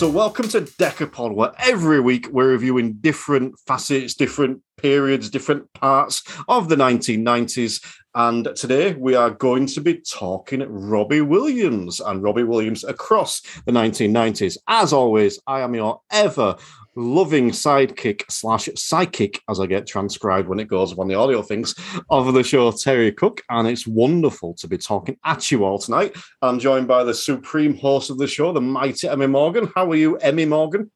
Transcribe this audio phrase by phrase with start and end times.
[0.00, 6.22] So, welcome to Decapod, where every week we're reviewing different facets, different periods, different parts
[6.48, 7.84] of the 1990s.
[8.14, 13.72] And today we are going to be talking Robbie Williams and Robbie Williams across the
[13.72, 14.56] 1990s.
[14.68, 16.56] As always, I am your ever
[16.96, 21.74] loving sidekick slash psychic, as I get transcribed when it goes on the audio things
[22.10, 23.42] of the show, Terry Cook.
[23.48, 26.16] And it's wonderful to be talking at you all tonight.
[26.42, 29.70] I'm joined by the supreme host of the show, the mighty Emmy Morgan.
[29.74, 30.90] How are you, Emmy Morgan?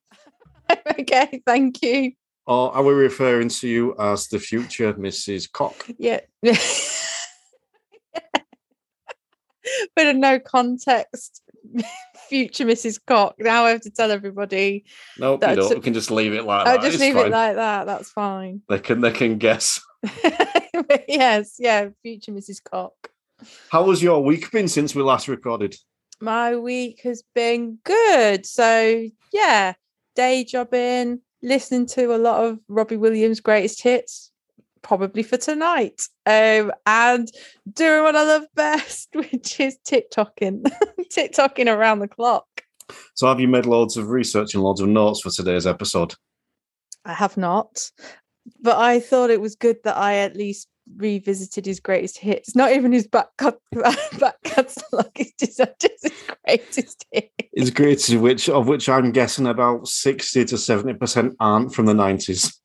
[0.99, 2.13] okay, thank you.
[2.47, 5.51] Or are we referring to you as the future Mrs.
[5.51, 5.87] Cock?
[5.99, 6.21] Yeah.
[6.43, 6.59] but
[10.07, 11.43] in no context.
[12.35, 12.99] Future Mrs.
[13.07, 13.37] Cock.
[13.39, 14.85] Now I have to tell everybody.
[15.21, 15.75] No, nope, you don't.
[15.77, 16.83] We can just leave it like I'll that.
[16.83, 17.27] just it's leave fine.
[17.27, 17.87] it like that.
[17.87, 18.61] That's fine.
[18.69, 19.81] They can they can guess.
[21.07, 22.61] yes, yeah, future Mrs.
[22.65, 22.93] Cock.
[23.71, 25.77] How has your week been since we last recorded?
[26.21, 28.45] My week has been good.
[28.47, 29.75] So yeah,
[30.17, 34.33] day jobbing, listening to a lot of Robbie Williams' greatest hits,
[34.85, 36.03] probably for tonight.
[36.27, 37.29] Um, and
[37.73, 40.63] doing what I love best, which is TikToking,
[41.13, 42.47] TikToking around the clock.
[43.15, 46.15] So, have you made loads of research and loads of notes for today's episode?
[47.05, 47.91] I have not,
[48.61, 52.55] but I thought it was good that I at least revisited his greatest hits.
[52.55, 55.11] Not even his back cut, back catalogue.
[55.17, 56.13] It's just, just his
[56.45, 57.31] greatest hits.
[57.55, 61.95] His greatest, which of which I'm guessing about sixty to seventy percent aren't from the
[61.95, 62.61] nineties.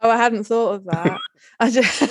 [0.00, 1.18] Oh, I hadn't thought of that.
[1.58, 2.02] I just.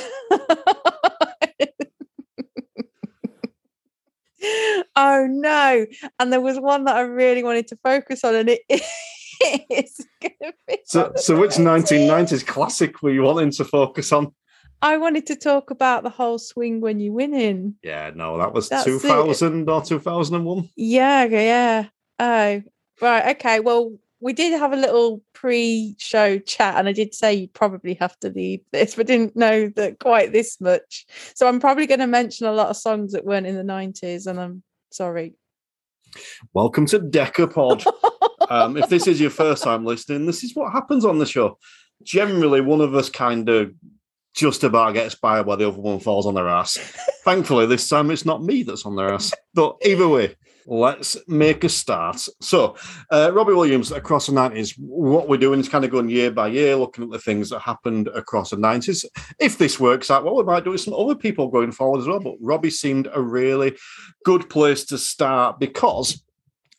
[4.96, 5.86] oh no!
[6.20, 10.34] And there was one that I really wanted to focus on, and it is going
[10.44, 10.78] to be.
[10.86, 14.34] So, so which 1990s classic were you wanting to focus on?
[14.82, 17.76] I wanted to talk about the whole swing when you're winning.
[17.82, 19.72] Yeah, no, that was That's 2000 it.
[19.72, 20.70] or 2001.
[20.76, 21.88] Yeah, yeah.
[22.20, 22.62] Oh,
[23.02, 23.36] right.
[23.36, 23.60] Okay.
[23.60, 28.18] Well, we did have a little pre-show chat, and I did say you'd probably have
[28.22, 31.06] to leave this, but didn't know that quite this much.
[31.36, 34.26] So I'm probably going to mention a lot of songs that weren't in the 90s,
[34.26, 35.36] and I'm sorry.
[36.54, 37.86] Welcome to Decapod.
[38.50, 41.60] um, if this is your first time listening, this is what happens on the show.
[42.02, 43.72] Generally, one of us kind of
[44.34, 46.78] just about gets by while the other one falls on their ass.
[47.24, 49.34] Thankfully, this time it's not me that's on their ass.
[49.54, 50.36] But either way,
[50.68, 52.28] let's make a start.
[52.42, 52.76] So,
[53.10, 56.48] uh, Robbie Williams across the 90s, what we're doing is kind of going year by
[56.48, 59.06] year, looking at the things that happened across the 90s.
[59.40, 62.02] If this works out well, we might do it with some other people going forward
[62.02, 62.20] as well.
[62.20, 63.78] But Robbie seemed a really
[64.26, 66.22] good place to start because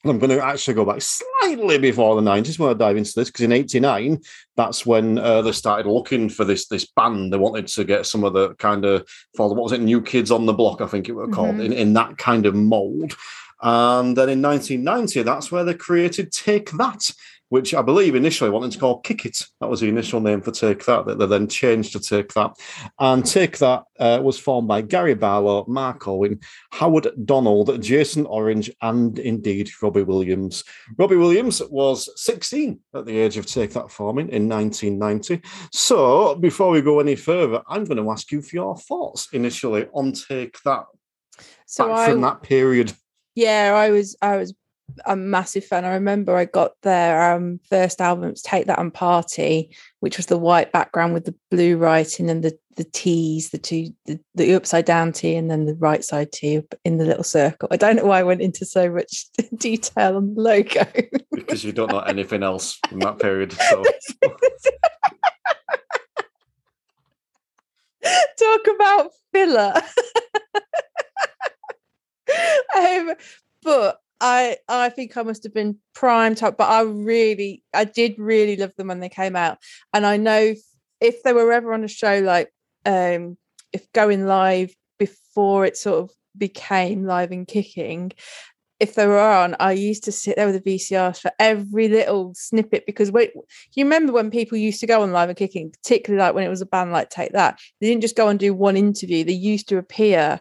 [0.04, 3.30] I'm going to actually go back slightly before the 90s when I dive into this,
[3.30, 4.20] because in 89,
[4.56, 7.32] that's when uh, they started looking for this this band.
[7.32, 10.46] They wanted to get some of the kind of, what was it, New Kids on
[10.46, 11.62] the Block, I think it was called, mm-hmm.
[11.62, 13.16] in, in that kind of mold.
[13.60, 17.10] And then in 1990, that's where they created Take That,
[17.48, 19.46] which I believe initially wanted to call Kick It.
[19.60, 22.52] That was the initial name for Take That, that they then changed to Take That.
[23.00, 28.70] And Take That uh, was formed by Gary Barlow, Mark Owen, Howard Donald, Jason Orange,
[28.80, 30.62] and indeed Robbie Williams.
[30.96, 35.42] Robbie Williams was 16 at the age of Take That forming in 1990.
[35.72, 39.88] So before we go any further, I'm going to ask you for your thoughts initially
[39.94, 40.84] on Take That.
[41.66, 42.92] So back I, from that period.
[43.38, 44.52] Yeah, I was I was
[45.06, 45.84] a massive fan.
[45.84, 50.36] I remember I got their um, first albums, Take That and Party, which was the
[50.36, 54.86] white background with the blue writing and the the T's, the two, the, the upside
[54.86, 57.68] down T and then the right side T in the little circle.
[57.70, 60.84] I don't know why I went into so much detail on the logo.
[61.30, 63.52] because you don't know anything else from that period.
[63.52, 63.84] So.
[68.36, 69.74] Talk about filler.
[72.76, 73.14] um,
[73.62, 78.18] but I I think I must have been prime time, but I really I did
[78.18, 79.58] really love them when they came out,
[79.92, 80.60] and I know if,
[81.00, 82.52] if they were ever on a show like
[82.86, 83.36] um
[83.72, 88.12] if going live before it sort of became live and kicking,
[88.80, 92.32] if they were on, I used to sit there with the VCRs for every little
[92.34, 93.32] snippet because wait,
[93.74, 96.48] you remember when people used to go on live and kicking, particularly like when it
[96.48, 99.32] was a band like Take That, they didn't just go and do one interview; they
[99.32, 100.40] used to appear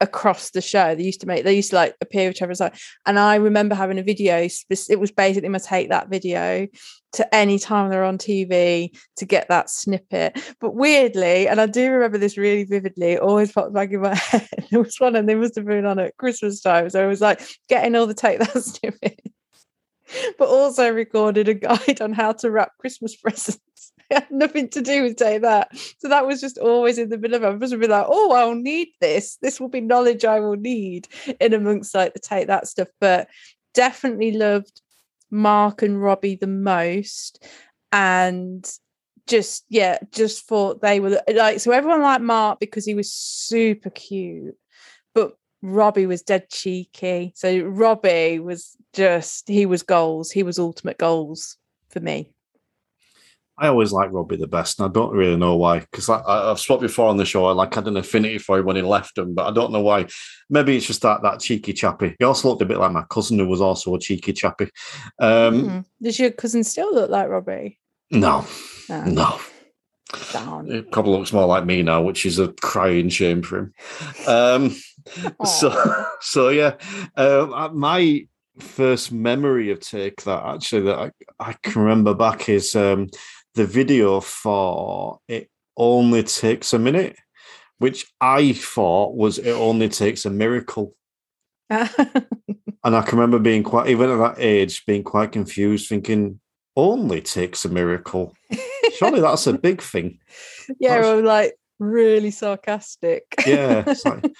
[0.00, 0.94] across the show.
[0.94, 2.78] They used to make, they used to like appear whichever side.
[3.06, 6.66] And I remember having a video, it was basically my take that video
[7.12, 10.38] to any time they're on TV to get that snippet.
[10.60, 14.14] But weirdly, and I do remember this really vividly, it always popped back in my
[14.14, 14.48] head.
[14.70, 16.90] It was one and they must have been on at Christmas time.
[16.90, 19.20] So I was like getting all the take that snippet.
[20.38, 23.60] But also recorded a guide on how to wrap Christmas presents.
[24.10, 25.76] Had nothing to do with take that.
[25.98, 27.46] So that was just always in the middle of it.
[27.46, 29.36] I must be like, oh, I'll need this.
[29.42, 31.08] This will be knowledge I will need
[31.40, 32.88] in amongst like the take that stuff.
[33.00, 33.28] But
[33.74, 34.80] definitely loved
[35.30, 37.44] Mark and Robbie the most,
[37.92, 38.68] and
[39.26, 41.72] just yeah, just thought they were like so.
[41.72, 44.56] Everyone liked Mark because he was super cute,
[45.14, 47.32] but Robbie was dead cheeky.
[47.36, 50.30] So Robbie was just he was goals.
[50.30, 51.56] He was ultimate goals
[51.90, 52.32] for me.
[53.58, 55.80] I always like Robbie the best, and I don't really know why.
[55.80, 58.76] Because I've spoke before on the show, I like had an affinity for him when
[58.76, 60.06] he left him, but I don't know why.
[60.48, 62.14] Maybe it's just that that cheeky chappy.
[62.18, 64.70] He also looked a bit like my cousin, who was also a cheeky chappy.
[65.18, 65.84] Um, mm.
[66.00, 67.78] Does your cousin still look like Robbie?
[68.10, 68.46] No,
[68.88, 69.04] no.
[69.04, 69.40] no.
[70.32, 70.70] Down.
[70.70, 73.74] It probably looks more like me now, which is a crying shame for him.
[74.26, 74.76] Um,
[75.44, 76.76] so, so yeah,
[77.14, 78.26] uh, my
[78.60, 83.08] first memory of take that actually that I, I can remember back is um,
[83.58, 87.16] the video for It Only Takes a Minute,
[87.78, 90.94] which I thought was It Only Takes a Miracle.
[91.68, 91.88] and
[92.84, 96.38] I can remember being quite, even at that age, being quite confused, thinking,
[96.76, 98.32] only takes a miracle.
[98.96, 100.20] Surely that's a big thing.
[100.78, 103.24] Yeah, or like really sarcastic.
[103.46, 103.82] yeah.
[104.04, 104.32] Like, and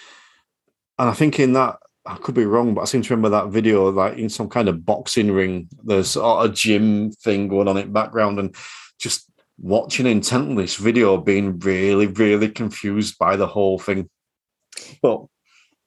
[0.98, 3.90] I think in that I could be wrong, but I seem to remember that video
[3.90, 5.70] like in some kind of boxing ring.
[5.82, 8.54] There's a gym thing going on in background, and
[8.98, 14.08] just watching intently this video, being really, really confused by the whole thing.
[15.02, 15.24] But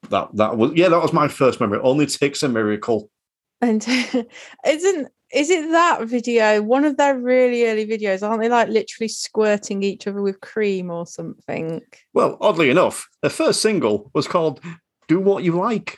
[0.09, 1.79] that that was yeah, that was my first memory.
[1.81, 3.09] Only takes a miracle.
[3.61, 3.85] And
[4.65, 6.61] isn't is it that video?
[6.61, 10.89] One of their really early videos, aren't they like literally squirting each other with cream
[10.91, 11.81] or something?
[12.13, 14.59] Well, oddly enough, their first single was called
[15.07, 15.97] "Do What You Like."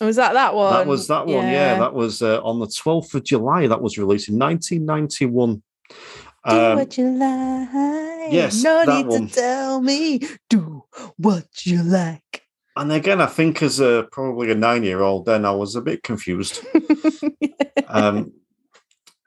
[0.00, 0.74] Was that that one?
[0.74, 1.46] That was that one.
[1.46, 3.66] Yeah, yeah that was uh, on the twelfth of July.
[3.66, 5.62] That was released in nineteen ninety one.
[6.48, 8.32] Do um, what you like.
[8.32, 9.28] Yes, no need one.
[9.28, 10.20] to tell me.
[10.48, 10.84] Do
[11.16, 12.42] what you like.
[12.76, 15.80] And again, I think as a probably a nine year old, then I was a
[15.80, 16.64] bit confused.
[17.88, 18.32] um,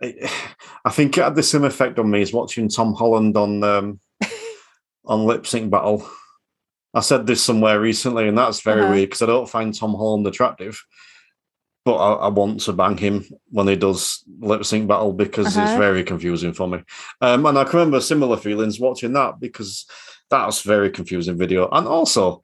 [0.02, 4.00] I think it had the same effect on me as watching Tom Holland on um,
[5.06, 6.08] on Lip Sync Battle.
[6.94, 8.92] I said this somewhere recently, and that's very uh-huh.
[8.92, 10.82] weird because I don't find Tom Holland attractive,
[11.90, 15.62] but I, I, want to bang him when he does lip sync battle because uh-huh.
[15.68, 16.84] it's very confusing for me.
[17.20, 19.88] Um, and I can remember similar feelings watching that because
[20.30, 21.68] that's very confusing video.
[21.72, 22.44] And also,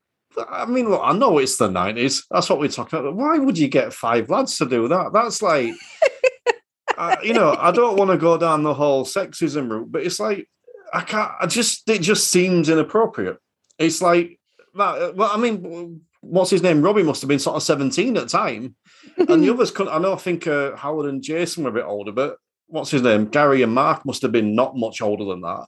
[0.50, 2.26] I mean, look, I know it's the nineties.
[2.32, 3.16] That's what we're talking about.
[3.16, 5.14] Why would you get five lads to do that?
[5.14, 5.74] That's like,
[6.98, 10.20] uh, you know, I don't want to go down the whole sexism route, but it's
[10.20, 10.50] like
[10.92, 11.32] I can't.
[11.40, 13.38] I just it just seems inappropriate.
[13.78, 14.40] It's like,
[14.74, 16.82] well, I mean, what's his name?
[16.82, 18.76] Robbie must have been sort of 17 at the time.
[19.18, 21.86] And the others couldn't, I know, I think uh, Howard and Jason were a bit
[21.86, 22.38] older, but
[22.68, 23.26] what's his name?
[23.26, 25.66] Gary and Mark must have been not much older than that.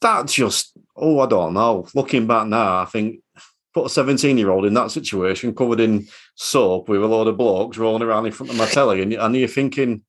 [0.00, 1.86] That just, oh, I don't know.
[1.94, 3.20] Looking back now, I think
[3.74, 7.36] put a 17 year old in that situation covered in soap with a load of
[7.36, 10.02] blokes rolling around in front of my telly, and, and you're thinking,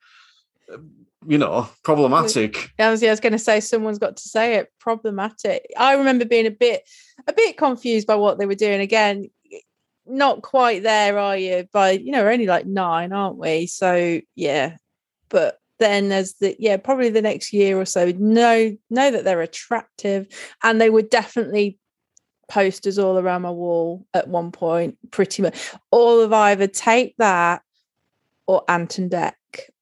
[1.27, 2.71] you know, problematic.
[2.79, 4.71] I was, yeah, I was going to say someone's got to say it.
[4.79, 5.65] Problematic.
[5.77, 6.83] I remember being a bit,
[7.27, 8.81] a bit confused by what they were doing.
[8.81, 9.29] Again,
[10.05, 11.67] not quite there, are you?
[11.71, 13.67] By you know, we're only like nine, aren't we?
[13.67, 14.77] So yeah,
[15.29, 19.41] but then as the yeah, probably the next year or so, know know that they're
[19.41, 20.27] attractive,
[20.63, 21.77] and they were definitely
[22.49, 24.97] posters all around my wall at one point.
[25.11, 27.61] Pretty much all of either take that
[28.45, 29.33] or Ant and Dec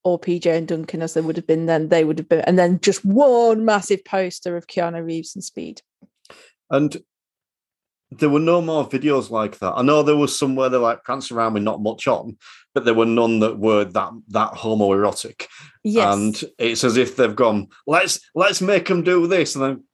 [0.04, 2.58] or PJ and Duncan as they would have been then, they would have been, and
[2.58, 5.82] then just one massive poster of Keanu Reeves and Speed.
[6.70, 6.96] And
[8.18, 9.72] there were no more videos like that.
[9.74, 12.36] I know there was some where they like prancing around with not much on,
[12.74, 15.46] but there were none that were that that homoerotic.
[15.84, 16.14] Yes.
[16.14, 19.84] And it's as if they've gone, let's let's make them do this, and then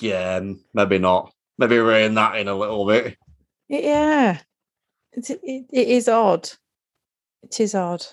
[0.00, 0.40] yeah,
[0.74, 1.32] maybe not.
[1.58, 3.16] Maybe rein that in a little bit.
[3.68, 4.38] Yeah,
[5.12, 6.48] it, it, it is odd.
[7.42, 8.06] It is odd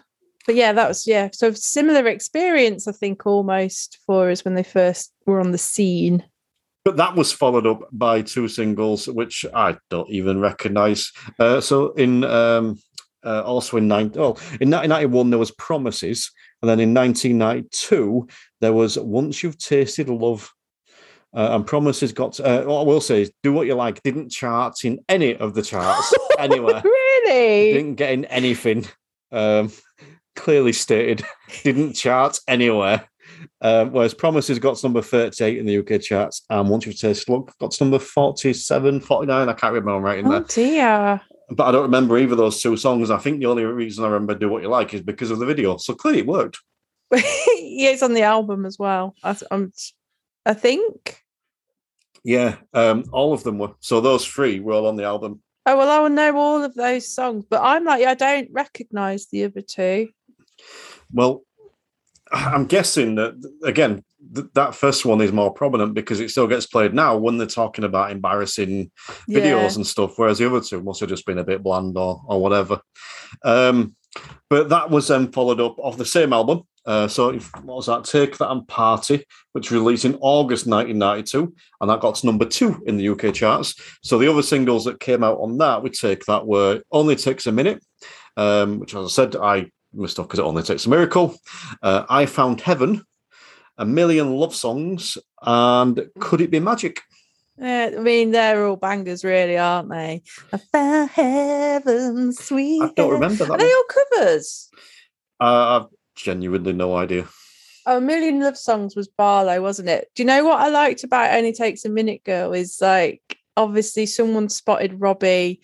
[0.46, 1.30] but yeah, that was yeah.
[1.32, 6.24] So similar experience, I think, almost for us when they first were on the scene.
[6.86, 11.12] But that was followed up by two singles, which I don't even recognise.
[11.40, 12.78] Uh, so in um,
[13.26, 18.28] uh, also in nine, oh, in 1991 there was Promises, and then in 1992
[18.62, 20.52] there was Once You've Tasted Love.
[21.36, 24.32] Uh, and Promises got, uh, what I will say is, Do What You Like didn't
[24.32, 26.82] chart in any of the charts anywhere.
[26.82, 27.74] really?
[27.74, 28.86] Didn't get in anything.
[29.34, 29.72] Um,
[30.36, 31.26] clearly stated,
[31.64, 33.10] didn't chart anywhere.
[33.62, 37.32] Um, whereas Promises got to number 38 in the UK charts, and Once You've Tasted
[37.32, 39.50] Love got to number 47, 49.
[39.50, 40.42] I can't remember right in oh, there.
[40.42, 41.22] dear.
[41.50, 43.12] But I don't remember either of those two songs.
[43.12, 45.46] I think the only reason I remember Do What You Like is because of the
[45.46, 45.78] video.
[45.78, 46.60] So clearly it worked.
[47.14, 49.16] yeah, it's on the album as well.
[49.24, 49.72] I, I'm,
[50.46, 51.22] I think.
[52.24, 53.74] Yeah, um, all of them were.
[53.80, 55.42] So those three were all on the album.
[55.68, 59.28] Oh well, I will know all of those songs, but I'm like, I don't recognise
[59.28, 60.10] the other two.
[61.12, 61.44] Well,
[62.32, 64.04] I'm guessing that again
[64.34, 67.48] th- that first one is more prominent because it still gets played now when they're
[67.48, 68.92] talking about embarrassing
[69.28, 69.40] Yeah.
[69.40, 72.22] videos and stuff, whereas the other two must have just been a bit bland or
[72.28, 72.82] or whatever.
[73.44, 73.96] Um,
[74.50, 76.62] but that was then followed up off the same album.
[76.86, 78.04] Uh, so if, what was that?
[78.04, 82.82] Take That and Party, which released in August 1992, and that got to number two
[82.86, 83.74] in the UK charts.
[84.04, 87.48] So the other singles that came out on that, we take that were Only Takes
[87.48, 87.84] a Minute,
[88.38, 91.36] um, which, as I said, I off because it only takes a miracle.
[91.82, 93.04] Uh, I Found Heaven,
[93.78, 97.02] A Million Love Songs, and Could It Be Magic?
[97.58, 100.24] Yeah, I mean, they're all bangers, really, aren't they?
[100.52, 102.82] I found heaven, sweet.
[102.84, 103.60] I don't remember Are that.
[103.60, 103.74] they one.
[103.74, 104.70] all covers?
[105.40, 107.28] Uh, I've genuinely no idea.
[107.86, 110.10] Oh, a million love songs was Barlow, wasn't it?
[110.16, 113.22] Do you know what I liked about Only Takes a Minute Girl is like
[113.56, 115.62] obviously someone spotted Robbie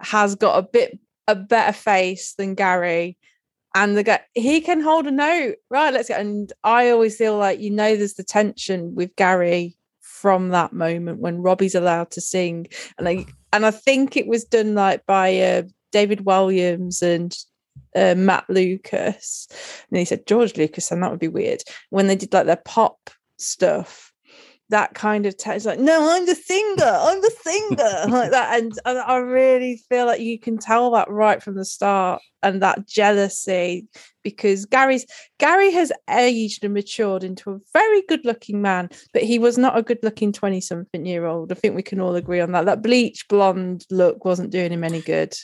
[0.00, 3.16] has got a bit a better face than Gary.
[3.74, 5.92] And the guy he can hold a note, right?
[5.92, 6.16] Let's go.
[6.16, 11.20] And I always feel like you know there's the tension with Gary from that moment
[11.20, 12.66] when Robbie's allowed to sing.
[12.98, 15.62] And I and I think it was done like by uh,
[15.92, 17.36] David Walliams and
[17.94, 19.48] uh, Matt Lucas.
[19.90, 21.62] And he said George Lucas, and that would be weird.
[21.90, 24.09] When they did like their pop stuff,
[24.70, 28.58] that kind of t- it's like, no, I'm the singer, I'm the singer, like that.
[28.58, 32.62] And, and I really feel like you can tell that right from the start, and
[32.62, 33.86] that jealousy
[34.22, 35.06] because Gary's
[35.38, 39.82] Gary has aged and matured into a very good-looking man, but he was not a
[39.82, 41.52] good-looking twenty-something year old.
[41.52, 42.66] I think we can all agree on that.
[42.66, 45.34] That bleach blonde look wasn't doing him any good.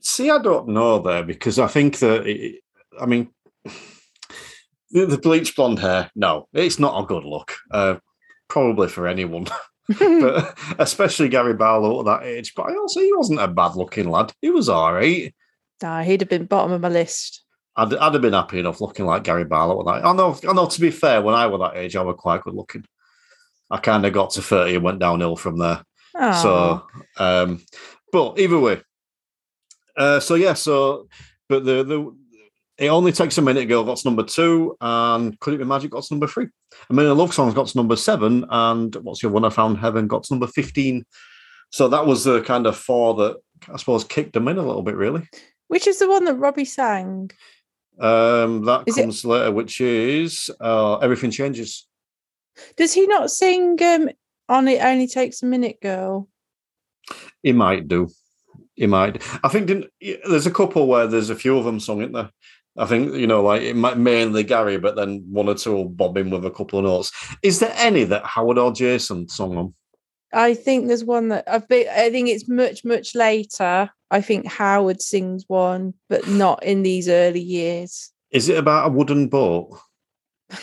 [0.00, 2.60] See, I don't know there because I think that, it,
[3.00, 3.30] I mean,
[4.90, 7.54] the, the bleach blonde hair, no, it's not a good look.
[7.70, 7.96] Uh,
[8.52, 9.46] probably for anyone,
[9.98, 12.52] but especially Gary Barlow at that age.
[12.54, 14.30] But I also, he wasn't a bad looking lad.
[14.42, 15.34] He was all right.
[15.82, 17.42] Nah, he'd have been bottom of my list.
[17.76, 20.06] I'd, I'd have been happy enough looking like Gary Barlow at that.
[20.06, 20.66] I know, I know.
[20.66, 22.84] To be fair, when I was that age, I was quite good looking.
[23.70, 25.82] I kind of got to thirty and went downhill from there.
[26.16, 26.32] Aw.
[26.42, 27.64] So, um,
[28.12, 28.82] but either way,
[29.96, 31.08] uh, so yeah, so
[31.48, 32.14] but the the
[32.82, 33.68] it only takes a minute.
[33.68, 36.48] Girl got to number two, and Could It Be Magic got to number three.
[36.90, 39.44] I mean, the Love Songs got to number seven, and what's your one?
[39.44, 41.06] I Found Heaven got to number fifteen.
[41.70, 43.36] So that was the kind of four that
[43.72, 45.28] I suppose kicked them in a little bit, really.
[45.68, 47.30] Which is the one that Robbie sang?
[48.00, 51.86] Um, that Is it- comes later, which is uh, Everything Changes.
[52.76, 54.10] Does he not sing um,
[54.48, 56.28] on It Only Takes a Minute, Girl?
[57.42, 58.08] He might do.
[58.74, 59.22] He might.
[59.44, 59.86] I think didn't,
[60.28, 62.30] there's a couple where there's a few of them sung, isn't there?
[62.76, 65.88] I think you know, like it might mainly Gary, but then one or two will
[65.88, 67.12] bob in with a couple of notes.
[67.42, 69.74] Is there any that Howard or Jason sung on?
[70.32, 73.90] I think there's one that I've been, I think it's much, much later.
[74.10, 78.10] I think Howard sings one, but not in these early years.
[78.30, 79.78] Is it about a wooden boat?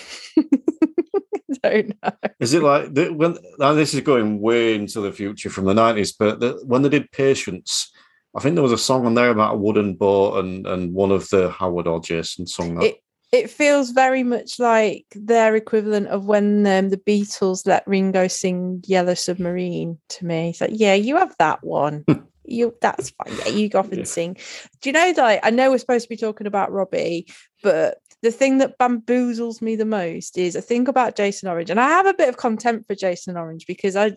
[1.63, 2.11] don't know.
[2.39, 3.37] Is it like the, when?
[3.57, 6.89] Now this is going way into the future from the nineties, but the, when they
[6.89, 7.91] did Patience,
[8.39, 11.11] I think there was a song on there about a wooden boat, and and one
[11.11, 12.85] of the Howard or Jason sung that.
[12.85, 13.03] It
[13.33, 18.81] it feels very much like their equivalent of when um, the Beatles let Ringo sing
[18.87, 20.51] Yellow Submarine to me.
[20.51, 22.05] It's like, yeah, you have that one.
[22.45, 23.35] you that's fine.
[23.39, 24.03] Yeah, you go off and Yeah.
[24.05, 24.37] sing.
[24.79, 27.27] Do you know like I know we're supposed to be talking about Robbie,
[27.61, 31.79] but the thing that bamboozles me the most is I think about Jason Orange, and
[31.79, 34.13] I have a bit of contempt for Jason Orange because I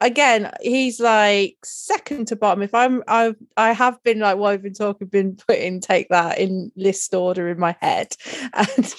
[0.00, 2.62] again he's like second to bottom.
[2.62, 6.38] If I'm I've, I have been like while I've been talking, been putting take that
[6.38, 8.14] in list order in my head.
[8.54, 8.94] And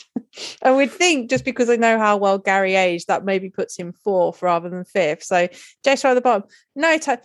[0.62, 3.94] I would think just because I know how well Gary aged, that maybe puts him
[3.94, 5.24] fourth rather than fifth.
[5.24, 5.48] So
[5.82, 7.20] Jason at the bottom, no time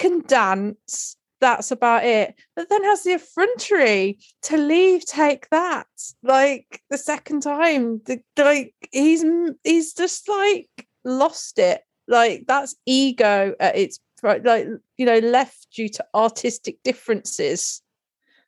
[0.00, 1.16] can dance.
[1.40, 2.34] That's about it.
[2.56, 5.86] But then has the effrontery to leave take that
[6.22, 8.00] like the second time.
[8.04, 9.24] The, like he's
[9.62, 10.68] he's just like
[11.04, 11.82] lost it.
[12.10, 14.66] Like that's ego at its pri- like
[14.98, 17.82] you know left due to artistic differences.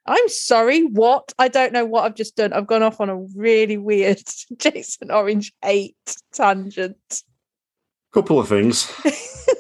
[0.05, 1.33] I'm sorry, what?
[1.39, 2.53] I don't know what I've just done.
[2.53, 4.21] I've gone off on a really weird
[4.59, 5.97] Jason Orange hate
[6.33, 7.23] tangent.
[8.13, 8.93] couple of things.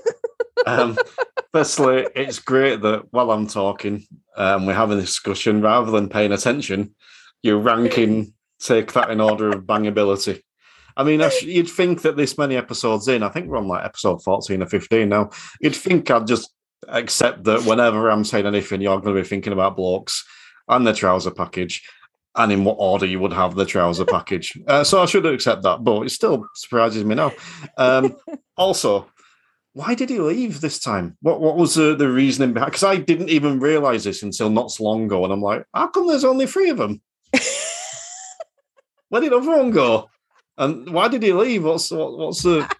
[0.66, 0.98] um,
[1.52, 4.04] firstly, it's great that while I'm talking,
[4.36, 6.96] um, we're having a discussion rather than paying attention.
[7.42, 10.42] You're ranking, take that in order of bangability.
[10.96, 14.22] I mean, you'd think that this many episodes in, I think we're on like episode
[14.22, 15.30] 14 or 15 now,
[15.60, 16.52] you'd think I'd just
[16.88, 20.24] accept that whenever I'm saying anything, you're going to be thinking about blokes
[20.68, 21.82] and the trouser package
[22.34, 24.58] and in what order you would have the trouser package.
[24.66, 27.32] Uh, so I should accept that, but it still surprises me now.
[27.76, 28.16] Um,
[28.56, 29.08] also,
[29.74, 31.16] why did he leave this time?
[31.22, 32.72] What what was the, the reasoning behind?
[32.72, 35.88] Because I didn't even realize this until not so long ago, and I'm like, how
[35.88, 37.00] come there's only three of them?
[39.08, 40.10] Where did everyone go?
[40.62, 41.64] And why did he leave?
[41.64, 42.70] What's what, what's the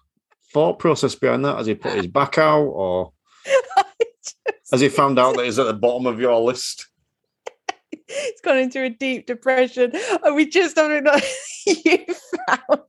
[0.53, 1.57] thought process behind that?
[1.57, 3.11] Has he put his back out, or
[4.71, 6.87] has he found out that he's at the bottom of your list?
[8.07, 9.91] He's gone into a deep depression.
[10.23, 11.15] And we just don't know
[11.65, 12.05] you
[12.47, 12.81] found.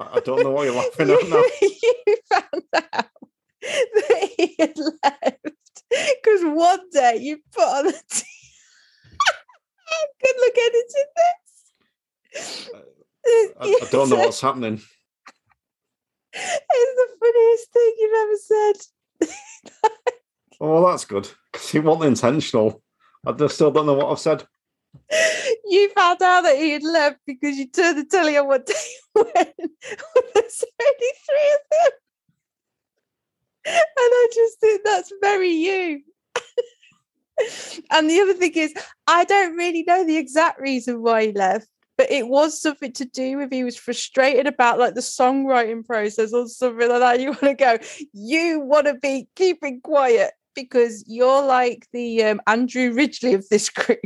[0.00, 1.42] I don't know why you're laughing at now.
[1.60, 3.06] you found out
[3.62, 8.29] that he had left because one day you put on a t-
[10.22, 12.70] good look editing this.
[13.60, 14.80] I, I don't know what's happening.
[16.32, 18.76] It's the funniest thing you've ever said.
[20.60, 22.82] Oh, that's good because it wasn't intentional.
[23.26, 24.46] I just still don't know what I've said.
[25.64, 28.74] You found out that he had left because you turned the telly on one day
[29.14, 31.92] when there's only three of them.
[33.66, 36.02] And I just think that's very you.
[37.90, 38.74] And the other thing is,
[39.06, 43.04] I don't really know the exact reason why he left, but it was something to
[43.04, 47.20] do with he was frustrated about like the songwriting process or something like that.
[47.20, 47.78] You want to go,
[48.12, 53.68] you want to be keeping quiet because you're like the um, Andrew Ridgeley of this
[53.80, 54.00] group.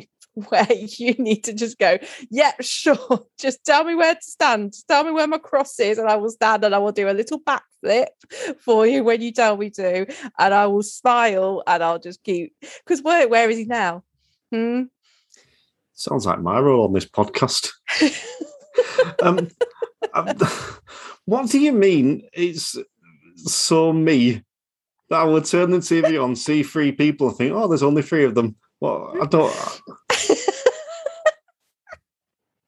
[0.49, 1.99] Where you need to just go,
[2.29, 3.25] yeah, sure.
[3.38, 4.73] Just tell me where to stand.
[4.73, 7.09] Just tell me where my cross is, and I will stand and I will do
[7.09, 7.61] a little backflip
[8.61, 10.07] for you when you tell me to,
[10.38, 12.55] and I will smile and I'll just keep.
[12.85, 14.03] Because where where is he now?
[14.53, 14.85] Hmm.
[15.95, 17.71] Sounds like my role on this podcast.
[19.23, 19.49] um,
[20.12, 20.29] um,
[21.25, 22.29] what do you mean?
[22.33, 22.76] It's
[23.37, 24.43] so me
[25.11, 28.03] that I would turn the TV on, see three people, and think, "Oh, there's only
[28.03, 29.55] three of them." Well, I don't.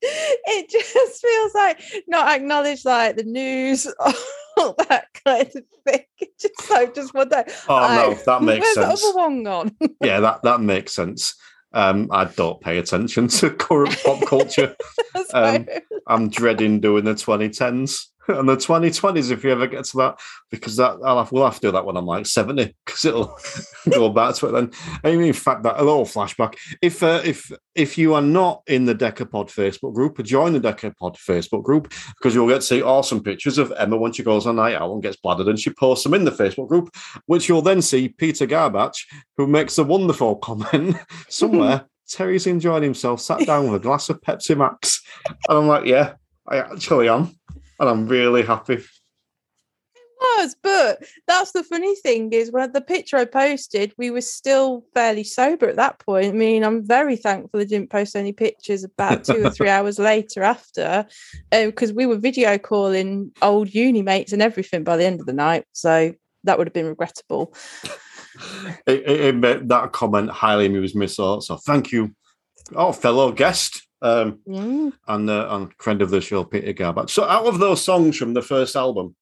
[0.03, 3.87] it just feels like not acknowledged like the news
[4.57, 8.75] that kind of thing It's just like just one day Oh no, that makes where's
[8.75, 9.01] sense.
[9.03, 11.35] the other one gone Yeah, that that makes sense.
[11.73, 14.75] Um, I don't pay attention to current pop culture.
[15.35, 15.66] Um,
[16.07, 20.77] I'm dreading doing the 2010s and the 2020s if you ever get to that, because
[20.77, 23.39] that I'll have, we'll have to do that when I'm like 70, because it'll
[23.91, 24.71] go back to it then.
[25.05, 26.57] I mean, in fact, that a little flashback.
[26.83, 31.17] If uh, if if you are not in the Decapod Facebook group, join the Decapod
[31.17, 34.57] Facebook group because you'll get to see awesome pictures of Emma when she goes on
[34.57, 36.91] night out and gets bladdered, and she posts them in the Facebook group,
[37.27, 38.97] which you'll then see Peter Garbach,
[39.37, 40.97] who makes a wonderful comment
[41.29, 41.87] somewhere.
[42.09, 45.03] Terry's enjoying himself, sat down with a glass of Pepsi Max.
[45.49, 46.15] And I'm like, yeah,
[46.47, 47.37] I actually am.
[47.79, 48.75] And I'm really happy.
[49.95, 54.23] It was but that's the funny thing is when the picture I posted we were
[54.23, 58.33] still fairly sober at that point I mean I'm very thankful I didn't post any
[58.33, 61.07] pictures about two or three hours later after
[61.53, 65.27] um, because we were video calling old uni mates and everything by the end of
[65.27, 67.55] the night so that would have been regrettable
[68.87, 71.07] It, it, it that comment highly amused me.
[71.07, 72.15] So, so thank you,
[72.75, 74.93] oh, fellow guest um, Mm.
[75.09, 77.11] and, uh, and friend of the show, Peter Garbach.
[77.11, 79.15] So, out of those songs from the first album,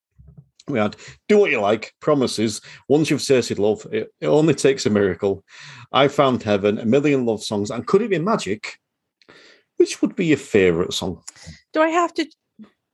[0.68, 0.96] we had
[1.28, 5.44] Do What You Like, Promises, Once You've Tasted Love, It, it Only Takes a Miracle,
[5.92, 8.78] I Found Heaven, A Million Love Songs, and Could It Be Magic?
[9.76, 11.22] Which would be your favourite song?
[11.72, 12.24] do I have to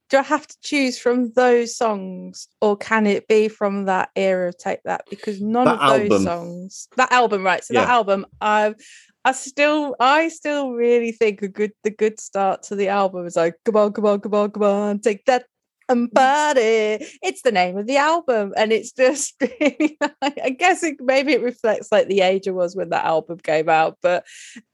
[0.09, 4.53] do I have to choose from those songs or can it be from that era
[4.53, 6.23] take that because none That of those album.
[6.25, 8.75] songs that album right so that album I
[9.25, 13.37] I still I still really think a good the good start to the album is
[13.37, 15.45] like come on come on come on come on take that
[15.91, 20.97] and party it's the name of the album and it's just really I guess it
[21.01, 24.25] maybe it reflects like the age I was when that album came out but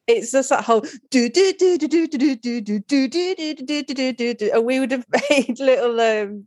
[0.06, 3.54] it's just that whole do do do do do do do do do do do
[3.54, 6.46] do do do do do and we would have made little um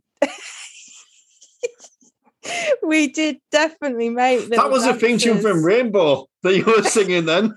[2.82, 5.64] we did definitely make That was a theme tune from.
[5.64, 7.54] Rainbow that you were singing then.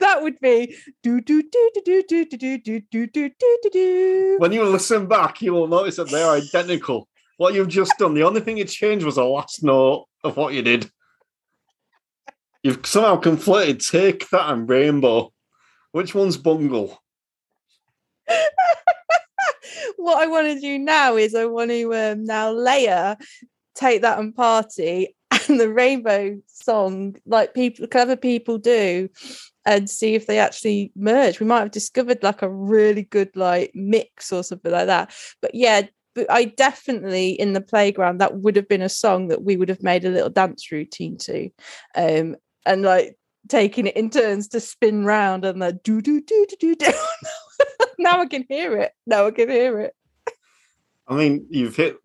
[0.00, 3.70] That would be do do do do do do do do do do do do
[3.72, 7.08] do When you listen back, you will notice that they're identical.
[7.36, 10.54] What you've just done, the only thing it changed was the last note of what
[10.54, 10.90] you did.
[12.62, 15.32] You've somehow conflated Take That and Rainbow.
[15.92, 16.98] Which one's Bungle?
[19.96, 23.16] what I want to do now is I want to um, now layer
[23.74, 25.14] take that and party
[25.48, 29.08] and the rainbow song like people clever people do
[29.66, 33.70] and see if they actually merge we might have discovered like a really good like
[33.74, 35.82] mix or something like that but yeah
[36.14, 39.68] but I definitely in the playground that would have been a song that we would
[39.68, 41.50] have made a little dance routine to
[41.96, 43.16] um and like
[43.48, 46.92] taking it in turns to spin round and the do do do do do do
[47.98, 48.92] now I can hear it.
[49.06, 49.94] Now I can hear it.
[51.08, 51.96] I mean, you've hit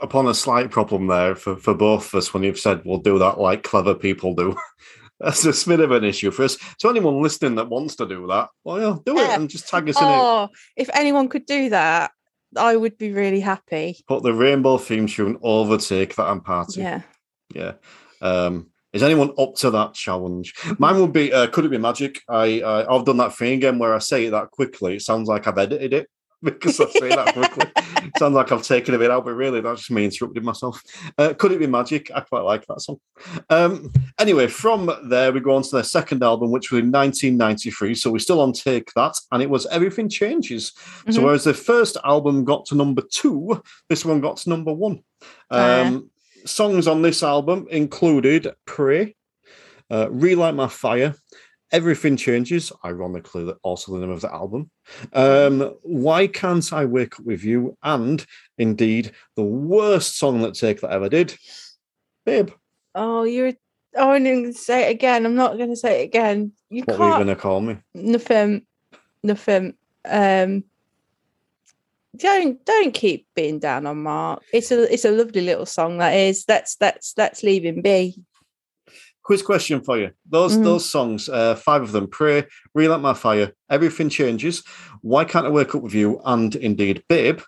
[0.00, 3.18] upon a slight problem there for, for both of us when you've said we'll do
[3.18, 4.56] that like clever people do.
[5.22, 6.56] That's a smid of an issue for us.
[6.78, 9.36] So anyone listening that wants to do that, well, yeah, do it Yeah.
[9.36, 10.10] and just tag us in it.
[10.10, 12.10] Oh, if anyone could do that,
[12.56, 14.02] I would be really happy.
[14.08, 16.80] Put the rainbow theme tune overtake that and party.
[16.80, 17.02] Yeah.
[17.54, 17.72] Yeah.
[18.20, 20.52] Um, is anyone up to that challenge?
[20.78, 22.20] Mine would be uh, could it be magic?
[22.28, 24.96] I uh, I've done that thing again where I say it that quickly.
[24.96, 26.08] It sounds like I've edited it
[26.42, 27.66] because I say that quickly.
[28.18, 30.82] Sounds like I've taken a bit out, but really that's just me interrupting myself.
[31.16, 32.10] Uh, could it be magic?
[32.14, 32.98] I quite like that song.
[33.48, 37.94] Um, anyway, from there we go on to their second album, which was in 1993.
[37.94, 40.72] So we're still on take that, and it was Everything Changes.
[41.10, 41.24] So Mhm.
[41.24, 45.02] whereas the first album got to number two, this one got to number one.
[45.50, 45.82] Ah.
[45.82, 46.10] Um,
[46.44, 49.14] songs on this album included Pray,
[49.90, 51.14] uh, Relight My Fire,
[51.72, 54.70] Everything Changes, ironically, that also the name of the album.
[55.12, 57.76] Um, Why Can't I Wake Up With You?
[57.82, 58.24] And
[58.58, 61.34] indeed, the worst song that Take That ever did,
[62.26, 62.50] Babe.
[62.94, 63.52] Oh, you're.
[63.96, 65.26] Oh, I'm going to say it again.
[65.26, 66.52] I'm not going to say it again.
[66.70, 67.78] You What were you going to call me?
[67.94, 68.66] Nothing.
[69.22, 69.74] Nothing.
[70.04, 70.64] Um.
[72.14, 74.42] Don't don't keep being down on Mark.
[74.52, 76.44] It's a it's a lovely little song that is.
[76.46, 76.76] Let's
[77.16, 78.14] let's leave him be.
[79.24, 80.10] Quiz question for you.
[80.28, 80.64] Those Mhm.
[80.64, 84.62] those songs, uh, five of them: "Pray," "Relight My Fire," "Everything Changes,"
[85.00, 87.40] "Why Can't I Wake Up with You," and indeed "Babe."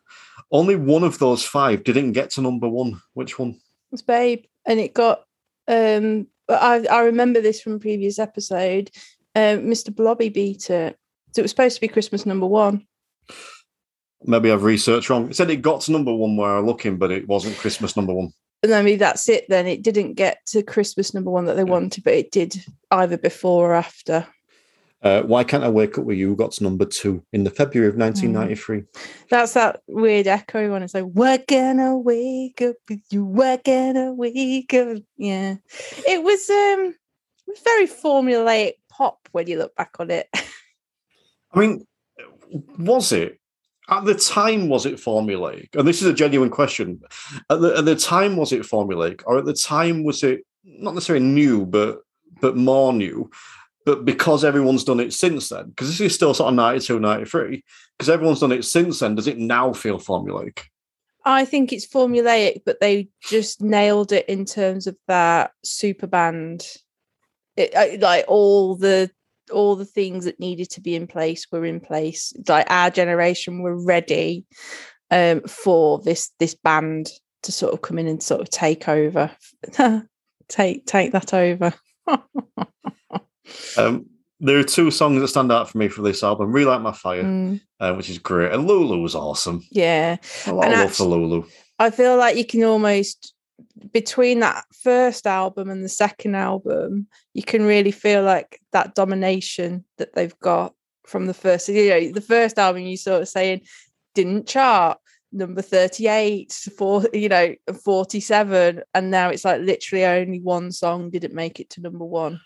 [0.50, 3.00] Only one of those five didn't get to number one.
[3.14, 3.56] Which one?
[3.92, 5.24] It's Babe, and it got.
[5.66, 8.90] Um, I I remember this from a previous episode.
[9.34, 9.92] Um, Mr.
[9.94, 10.96] Blobby beat it.
[11.32, 12.86] So it was supposed to be Christmas number one.
[14.22, 15.28] Maybe I've researched wrong.
[15.30, 18.14] It said it got to number one where I'm looking, but it wasn't Christmas number
[18.14, 18.32] one.
[18.64, 19.44] And I mean that's it.
[19.50, 23.18] Then it didn't get to Christmas number one that they wanted, but it did either
[23.18, 24.26] before or after.
[25.02, 27.90] Uh, Why Can't I Wake Up with You got to number two in the February
[27.90, 28.84] of 1993.
[29.28, 30.82] That's that weird echo one.
[30.82, 34.96] It's like, we're gonna wake up with you, we're gonna wake up.
[35.18, 35.56] Yeah.
[36.08, 36.94] It was um
[37.46, 40.26] it was very formulaic pop when you look back on it.
[41.52, 41.86] I mean,
[42.78, 43.38] was it?
[43.88, 45.74] At the time, was it formulaic?
[45.76, 47.02] And this is a genuine question.
[47.50, 49.22] At the, at the time, was it formulaic?
[49.26, 52.00] Or at the time, was it not necessarily new, but
[52.40, 53.30] but more new?
[53.84, 57.62] But because everyone's done it since then, because this is still sort of 92, 93,
[57.98, 60.62] because everyone's done it since then, does it now feel formulaic?
[61.26, 66.66] I think it's formulaic, but they just nailed it in terms of that super band.
[67.56, 69.10] It, like all the
[69.52, 72.32] all the things that needed to be in place were in place.
[72.48, 74.44] Like our generation were ready
[75.10, 77.10] um, for this this band
[77.42, 79.30] to sort of come in and sort of take over,
[80.48, 81.72] take take that over.
[83.76, 84.06] Um,
[84.40, 87.22] there are two songs that stand out for me for this album Relight My Fire,
[87.22, 88.52] Mm, uh, which is great.
[88.52, 89.62] And Lulu was awesome.
[89.70, 91.44] yeah, And of love for Lulu.
[91.78, 93.33] I feel like you can almost
[93.92, 99.84] between that first album and the second album, you can really feel like that domination
[99.98, 100.74] that they've got
[101.06, 101.68] from the first.
[101.68, 103.62] You know, the first album you sort of saying
[104.14, 104.98] didn't chart
[105.32, 107.52] number 38 for you know
[107.84, 112.40] 47 and now it's like literally only one song didn't make it to number one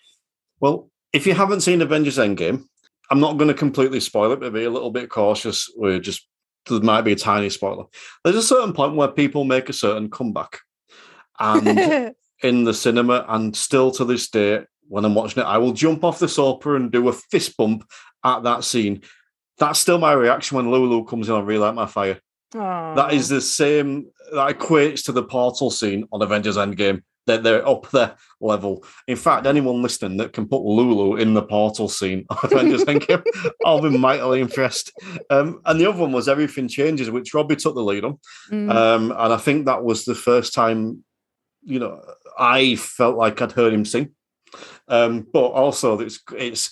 [0.60, 2.64] Well, if you haven't seen Avengers Endgame,
[3.10, 5.70] I'm not going to completely spoil it, but be a little bit cautious.
[5.76, 6.26] We're just
[6.68, 7.84] there might be a tiny spoiler.
[8.24, 10.58] There's a certain point where people make a certain comeback,
[11.38, 15.72] and in the cinema, and still to this day, when I'm watching it, I will
[15.72, 17.84] jump off the sofa and do a fist bump
[18.24, 19.02] at that scene.
[19.58, 22.20] That's still my reaction when Lulu comes in on Relight My Fire.
[22.94, 24.06] That is the same.
[24.32, 27.02] That equates to the portal scene on Avengers Endgame.
[27.26, 28.84] They're, they're up their level.
[29.06, 33.22] In fact, anyone listening that can put Lulu in the portal scene on Avengers Endgame,
[33.66, 34.92] I'll be mightily impressed.
[35.28, 38.18] Um, and the other one was Everything Changes, which Robbie took the lead on.
[38.50, 38.74] Mm.
[38.74, 41.04] Um, and I think that was the first time,
[41.62, 42.02] you know,
[42.38, 44.10] I felt like I'd heard him sing.
[44.88, 46.70] Um, but also, it's it's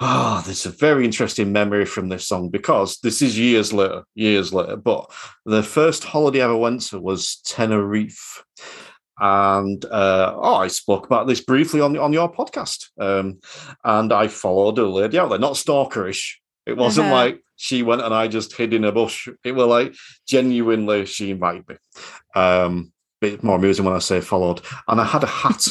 [0.00, 4.52] ah, there's a very interesting memory from this song because this is years later, years
[4.52, 4.76] later.
[4.76, 5.10] But
[5.44, 8.42] the first holiday I ever went to was Tenerife.
[9.20, 13.38] And uh, oh, I spoke about this briefly on on your podcast, um,
[13.84, 16.36] and I followed a lady out there, not stalkerish.
[16.66, 17.16] It wasn't Uh-huh.
[17.16, 19.28] like she went and I just hid in a bush.
[19.44, 19.94] It was like
[20.26, 21.76] genuinely she invited me.
[22.34, 22.91] Um,
[23.22, 24.60] bit more amusing when I say followed.
[24.88, 25.68] And I had a hat.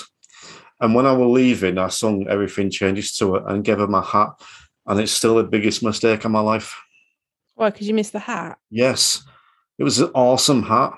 [0.79, 4.01] and when I was leaving, I sung Everything Changes to it and gave her my
[4.01, 4.29] hat.
[4.87, 6.75] And it's still the biggest mistake of my life.
[7.55, 9.23] why because you missed the hat Yes.
[9.77, 10.93] It was an awesome hat.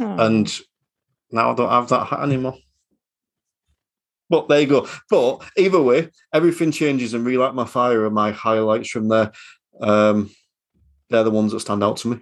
[0.00, 0.26] Aw.
[0.26, 0.60] And
[1.30, 2.56] now I don't have that hat anymore.
[4.30, 4.88] But there you go.
[5.08, 9.32] But either way, everything changes and Relight My Fire are my highlights from there.
[9.80, 10.30] Um,
[11.08, 12.18] they're the ones that stand out to me.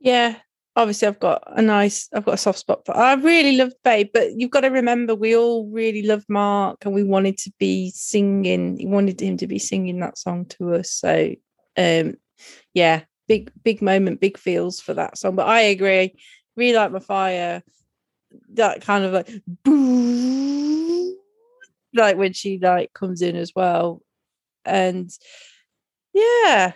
[0.00, 0.36] Yeah,
[0.76, 2.96] obviously I've got a nice, I've got a soft spot for.
[2.96, 6.94] I really loved Babe, but you've got to remember we all really loved Mark, and
[6.94, 8.76] we wanted to be singing.
[8.76, 10.92] We wanted him to be singing that song to us.
[10.92, 11.34] So,
[11.76, 12.16] um,
[12.74, 15.34] yeah, big, big moment, big feels for that song.
[15.34, 16.14] But I agree.
[16.56, 17.62] Relight my fire.
[18.54, 19.30] That kind of like
[19.64, 21.16] boo,
[21.94, 24.02] like when she like comes in as well,
[24.64, 25.10] and
[26.12, 26.72] yeah,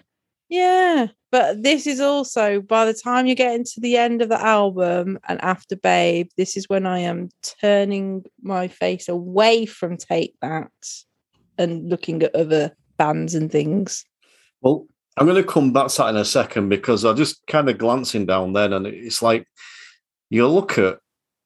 [0.50, 1.06] yeah.
[1.32, 5.18] But this is also by the time you get into the end of the album
[5.28, 10.70] and after Babe, this is when I am turning my face away from Take That
[11.56, 14.04] and looking at other bands and things.
[14.60, 14.86] Well,
[15.16, 17.78] I'm going to come back to that in a second because I'm just kind of
[17.78, 19.46] glancing down then, and it's like
[20.30, 20.98] you look at,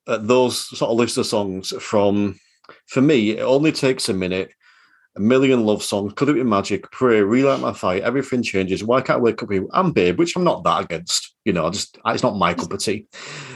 [0.08, 2.38] at those sort of list of songs from,
[2.86, 4.52] for me, it only takes a minute
[5.16, 9.00] a million love songs, Could It Be Magic, Pray, Relight My Fire, Everything Changes, Why
[9.00, 11.34] Can't I Wake Up Here, and Babe, which I'm not that against.
[11.44, 13.06] You know, I just it's not my cup of tea.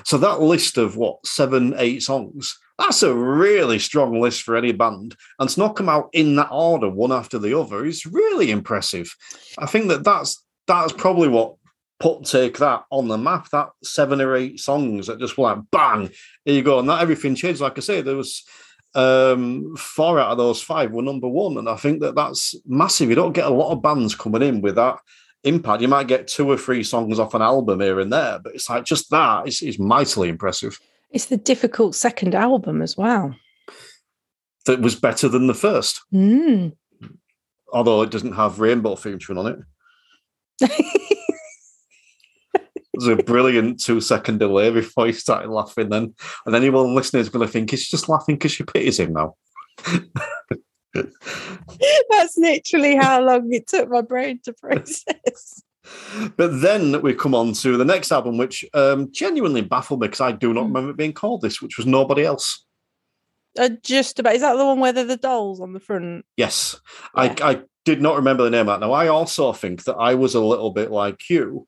[0.04, 4.72] So that list of what, seven, eight songs, that's a really strong list for any
[4.72, 5.16] band.
[5.38, 9.12] And to knock them out in that order, one after the other, is really impressive.
[9.58, 11.56] I think that that's that's probably what
[11.98, 13.48] put take that on the map.
[13.50, 16.10] That seven or eight songs that just were like bang,
[16.44, 17.60] here you go, and that everything changed.
[17.60, 18.44] Like I say, there was
[18.94, 23.08] um, four out of those five were number one, and I think that that's massive.
[23.08, 24.98] You don't get a lot of bands coming in with that
[25.44, 25.82] impact.
[25.82, 28.68] You might get two or three songs off an album here and there, but it's
[28.68, 30.78] like just that is, is mightily impressive.
[31.10, 33.34] It's the difficult second album as well.
[34.66, 36.02] That was better than the first.
[36.12, 36.76] Mm.
[37.72, 39.64] Although it doesn't have Rainbow featuring on
[40.60, 40.68] it.
[42.98, 45.88] There's a brilliant two second delay before he started laughing.
[45.88, 46.14] Then,
[46.46, 49.36] and anyone listening is going to think he's just laughing because she pities him now.
[50.94, 55.62] That's literally how long it took my brain to process.
[56.36, 60.20] But then we come on to the next album, which um, genuinely baffled me because
[60.20, 60.66] I do not Hmm.
[60.68, 62.64] remember it being called this, which was Nobody Else.
[63.58, 64.34] Uh, just about.
[64.34, 66.24] Is that the one where they're the dolls on the front?
[66.36, 66.78] Yes,
[67.16, 67.34] Yeah.
[67.40, 68.86] I, I did not remember the name of that.
[68.86, 71.66] Now, I also think that I was a little bit like you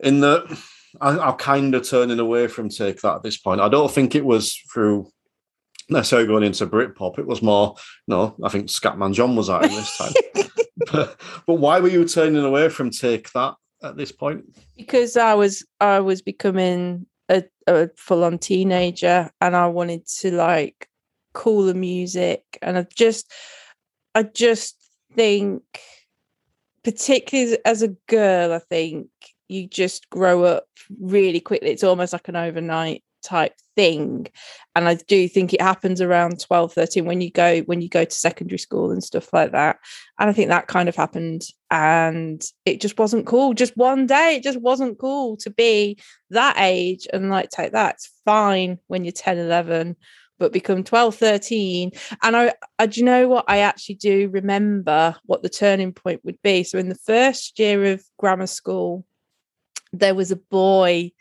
[0.00, 0.58] in that
[1.00, 3.60] I, I'm kind of turning away from Take That at this point.
[3.60, 5.10] I don't think it was through
[5.88, 7.18] necessarily going into Britpop.
[7.18, 7.76] It was more,
[8.06, 10.12] no, I think Scatman John was out this time.
[10.92, 14.44] but, but why were you turning away from Take That at this point?
[14.76, 20.30] because I was I was becoming a, a full on teenager and I wanted to
[20.32, 20.88] like
[21.32, 23.30] cooler music and I just
[24.14, 24.76] I just
[25.14, 25.62] think
[26.82, 29.08] particularly as a girl I think
[29.48, 30.66] you just grow up
[31.00, 31.70] really quickly.
[31.70, 34.28] It's almost like an overnight type thing.
[34.76, 38.04] And I do think it happens around 12 13 when you go when you go
[38.04, 39.78] to secondary school and stuff like that.
[40.18, 43.54] And I think that kind of happened and it just wasn't cool.
[43.54, 45.98] Just one day it just wasn't cool to be
[46.30, 47.94] that age and like take that.
[47.94, 49.96] It's fine when you're 10 11
[50.36, 53.44] but become 12 13 and I, I do you know what?
[53.48, 56.64] I actually do remember what the turning point would be.
[56.64, 59.06] So in the first year of grammar school
[59.98, 61.12] there was a boy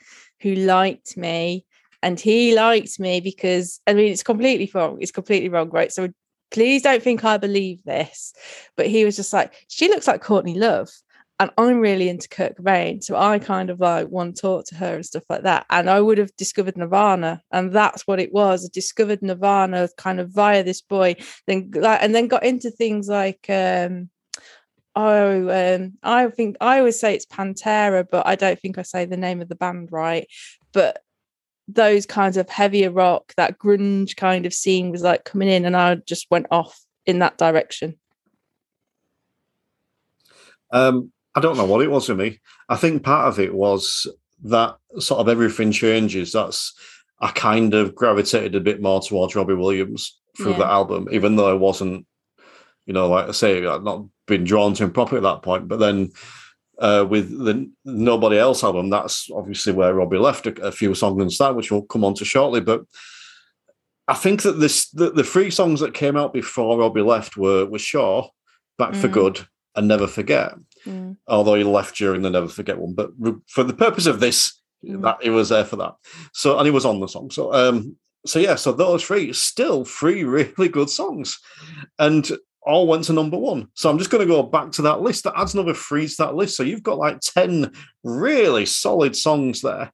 [0.41, 1.65] who liked me
[2.01, 4.97] and he liked me because I mean it's completely wrong.
[4.99, 5.91] It's completely wrong, right?
[5.91, 6.09] So
[6.53, 8.33] please don't think I believe this.
[8.77, 10.89] But he was just like, she looks like Courtney Love.
[11.39, 13.03] And I'm really into Kurt Cobain.
[13.03, 15.65] So I kind of like want to talk to her and stuff like that.
[15.69, 17.41] And I would have discovered Nirvana.
[17.51, 18.63] And that's what it was.
[18.63, 21.15] I discovered Nirvana kind of via this boy,
[21.47, 24.09] then like and then got into things like um
[24.95, 29.05] Oh, um, I think I always say it's Pantera, but I don't think I say
[29.05, 30.27] the name of the band right.
[30.71, 30.99] But
[31.67, 35.75] those kinds of heavier rock, that grunge kind of scene was like coming in, and
[35.75, 37.97] I just went off in that direction.
[40.71, 42.39] Um, I don't know what it was for me.
[42.69, 44.07] I think part of it was
[44.43, 46.31] that sort of everything changes.
[46.33, 46.73] That's
[47.19, 50.57] I kind of gravitated a bit more towards Robbie Williams through Yeah.
[50.59, 52.05] the album, even though I wasn't,
[52.85, 55.67] you know, like I say, I'd not been drawn to him properly at that point.
[55.67, 56.11] But then
[56.79, 61.21] uh, with the Nobody Else album, that's obviously where Robbie left a, a few songs
[61.21, 62.61] and that, which we'll come on to shortly.
[62.61, 62.83] But
[64.07, 67.65] I think that this the, the three songs that came out before Robbie left were
[67.65, 68.29] were Sure,
[68.77, 69.13] Back for Mhm.
[69.13, 70.53] Good, and Never Forget
[70.85, 71.15] Mm.
[71.29, 72.93] although he left during the Never Forget one.
[72.93, 73.11] But
[73.47, 75.01] for the purpose of this, Mm.
[75.03, 75.93] that he was there for that.
[76.33, 77.31] So and he was on the song.
[77.31, 81.39] So um, so yeah, so those three still three really good songs,
[81.97, 82.29] and
[82.65, 83.67] all went to number one.
[83.73, 85.23] So I'm just going to go back to that list.
[85.23, 86.55] That adds another three to that list.
[86.55, 87.71] So you've got like ten
[88.03, 89.91] really solid songs there,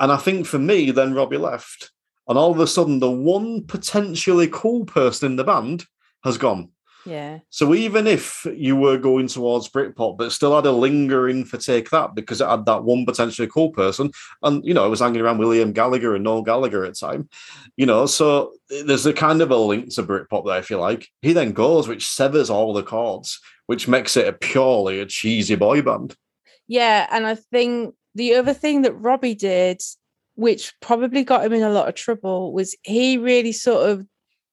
[0.00, 1.90] and I think for me, then Robbie left,
[2.28, 5.86] and all of a sudden, the one potentially cool person in the band
[6.24, 6.70] has gone.
[7.04, 7.40] Yeah.
[7.50, 11.90] So even if you were going towards Britpop, but still had a lingering for Take
[11.90, 14.12] That because it had that one potentially cool person,
[14.42, 17.28] and you know, it was hanging around William Gallagher and Noel Gallagher at the time,
[17.76, 20.78] you know, so eh, there's a kind of a link to Britpop there, if you
[20.78, 21.08] like.
[21.22, 25.56] He then goes, which severs all the chords, which makes it a purely a cheesy
[25.56, 26.16] boy band.
[26.68, 29.80] Yeah, and I think the other thing that Robbie did,
[30.34, 34.06] which probably got him in a lot of trouble, was he really sort of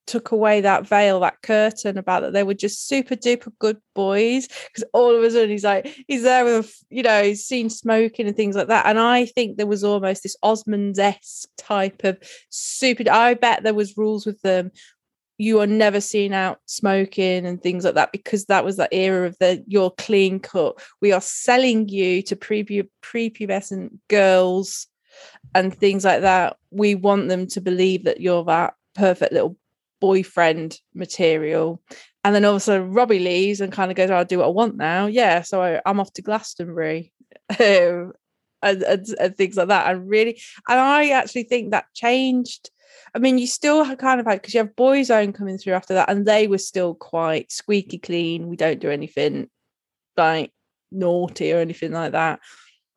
[0.10, 4.48] took away that veil, that curtain about that they were just super duper good boys.
[4.48, 8.28] Because all of a sudden he's like, he's there with, you know, he's seen smoking
[8.28, 8.88] and things like that.
[8.88, 12.18] And I think there was almost this Osmonds esque type of
[12.50, 13.04] super.
[13.10, 14.72] I bet there was rules with them.
[15.38, 19.28] You are never seen out smoking and things like that because that was that era
[19.28, 20.82] of the you're clean cut.
[21.02, 24.88] We are selling you to prepub- prepubescent girls
[25.54, 26.58] and things like that.
[26.72, 29.56] We want them to believe that you're that perfect little
[30.00, 31.82] boyfriend material.
[32.24, 34.76] And then also Robbie leaves and kind of goes, oh, I'll do what I want
[34.76, 35.08] now.
[35.08, 35.42] Yeah.
[35.42, 37.14] So I, am off to Glastonbury.
[37.60, 38.14] Um,
[38.62, 39.90] and, and, and, things like that.
[39.90, 42.70] And really, and I actually think that changed.
[43.16, 46.10] I mean, you still kind of had because you have Boyzone coming through after that,
[46.10, 48.48] and they were still quite squeaky clean.
[48.48, 49.50] We don't do anything
[50.18, 50.52] like
[50.92, 52.40] naughty or anything like that.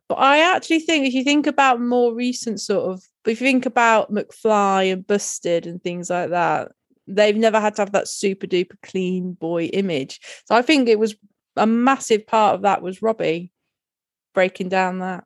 [0.08, 3.66] But I actually think if you think about more recent sort of, if you think
[3.66, 6.72] about McFly and Busted and things like that,
[7.06, 10.20] they've never had to have that super duper clean boy image.
[10.46, 11.16] So I think it was
[11.56, 13.52] a massive part of that was Robbie
[14.34, 15.24] breaking down that.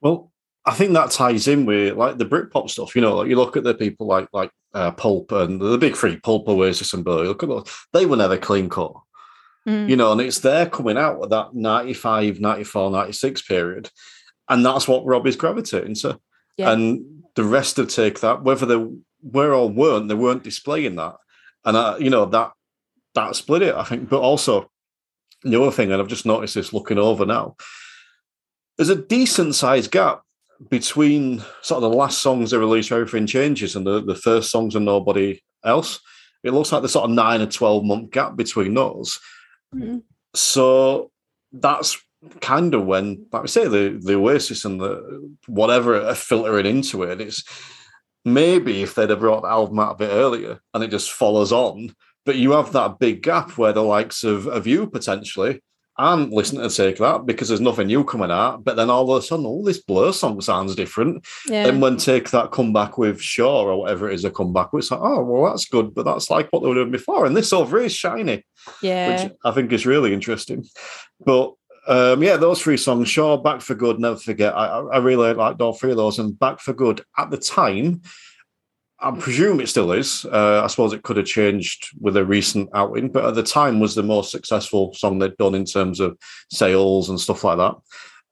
[0.00, 0.32] Well,
[0.66, 2.94] I think that ties in with like the Britpop stuff.
[2.94, 5.96] You know, like you look at the people like like uh, Pulp and the big
[5.96, 7.24] three, Pulp, Oasis, and Blur.
[7.24, 8.92] Look at those; they were never clean cut.
[9.66, 9.88] Mm.
[9.88, 13.90] You know, and it's there coming out of that 95, 94, 96 period.
[14.48, 16.18] And that's what Robbie's gravitating to.
[16.56, 16.72] Yeah.
[16.72, 18.82] And the rest of Take That, whether they
[19.22, 21.16] were or weren't, they weren't displaying that
[21.64, 22.52] and I, you know that
[23.14, 23.74] that split it.
[23.74, 24.70] I think, but also
[25.42, 27.56] the other thing, and I've just noticed this looking over now.
[28.76, 30.22] There's a decent sized gap
[30.70, 34.74] between sort of the last songs they released, everything changes, and the, the first songs
[34.74, 36.00] and nobody else.
[36.44, 39.18] It looks like the sort of nine or twelve month gap between those.
[39.74, 39.98] Mm-hmm.
[40.34, 41.10] So
[41.52, 41.98] that's
[42.40, 47.02] kind of when, like I say, the the Oasis and the whatever are filtering into
[47.02, 47.20] it.
[47.20, 47.44] It's
[48.34, 51.52] maybe if they'd have brought the album out a bit earlier and it just follows
[51.52, 55.60] on, but you have that big gap where the likes of, of you potentially
[55.98, 58.62] and listening to take that because there's nothing new coming out.
[58.62, 61.26] But then all of a sudden, all this Blur song sounds different.
[61.48, 61.66] Yeah.
[61.66, 64.84] And when take that come back with Sure or whatever it is, a comeback with,
[64.84, 67.26] it's like, oh, well, that's good, but that's like what they were doing before.
[67.26, 68.44] And this over is shiny.
[68.80, 69.24] Yeah.
[69.24, 70.66] Which I think is really interesting.
[71.24, 71.54] But
[71.88, 74.54] um, yeah, those three songs, sure, Back for Good, Never Forget.
[74.54, 76.18] I, I really liked all three of those.
[76.18, 78.02] And Back for Good at the time,
[79.00, 80.26] I presume it still is.
[80.26, 83.80] Uh, I suppose it could have changed with a recent outing, but at the time
[83.80, 86.18] was the most successful song they'd done in terms of
[86.50, 87.74] sales and stuff like that.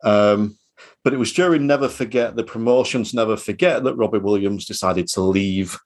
[0.05, 0.59] Um,
[1.03, 5.23] but it was during Never Forget, the promotions Never Forget, that Robbie Williams decided to
[5.23, 5.79] leave.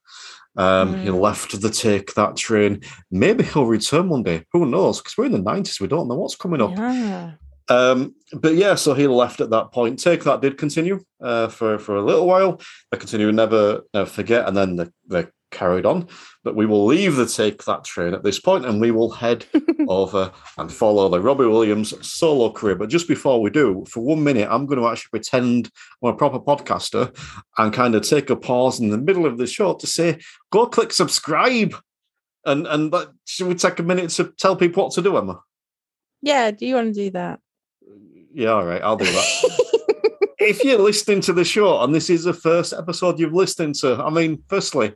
[0.57, 1.03] Um, mm.
[1.03, 2.81] He left the Take That train.
[3.11, 4.43] Maybe he'll return one day.
[4.51, 4.99] Who knows?
[4.99, 5.79] Because we're in the 90s.
[5.79, 6.71] We don't know what's coming up.
[6.75, 7.33] Yeah.
[7.71, 9.97] Um, but yeah, so he left at that point.
[9.97, 12.59] Take that did continue uh, for for a little while.
[12.91, 16.09] They continue, never, never forget, and then they, they carried on.
[16.43, 19.45] But we will leave the take that train at this point, and we will head
[19.87, 22.75] over and follow the Robbie Williams solo career.
[22.75, 25.69] But just before we do, for one minute, I'm going to actually pretend
[26.03, 27.15] I'm a proper podcaster
[27.57, 30.19] and kind of take a pause in the middle of the show to say,
[30.51, 31.73] "Go click subscribe."
[32.43, 35.39] And and should we take a minute to tell people what to do, Emma?
[36.21, 37.39] Yeah, do you want to do that?
[38.33, 39.95] Yeah, all right, I'll do that.
[40.39, 44.01] if you're listening to the show and this is the first episode you've listened to,
[44.01, 44.93] I mean, firstly,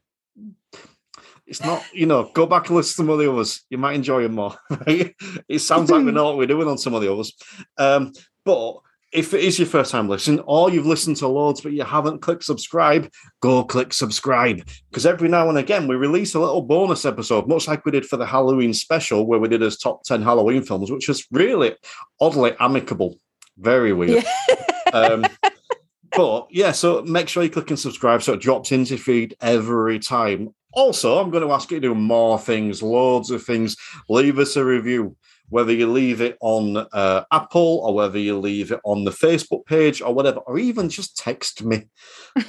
[1.45, 3.63] it's not, you know, go back and listen to some of the others.
[3.69, 4.57] You might enjoy them more.
[4.69, 5.15] Right?
[5.47, 7.33] It sounds like we know what we're doing on some of the others.
[7.77, 8.77] Um, but
[9.11, 12.21] if it is your first time listening, or you've listened to loads but you haven't
[12.21, 13.09] clicked subscribe,
[13.41, 14.67] go click subscribe.
[14.89, 18.05] Because every now and again we release a little bonus episode, much like we did
[18.05, 21.75] for the Halloween special, where we did as top 10 Halloween films, which was really
[22.19, 23.17] oddly amicable.
[23.57, 24.23] Very weird.
[24.23, 24.91] Yeah.
[24.91, 25.25] um,
[26.15, 29.99] but yeah, so make sure you click and subscribe so it drops into feed every
[29.99, 30.53] time.
[30.73, 33.77] Also, I'm going to ask you to do more things, loads of things.
[34.09, 35.15] Leave us a review,
[35.47, 39.65] whether you leave it on uh, Apple or whether you leave it on the Facebook
[39.65, 41.83] page or whatever, or even just text me.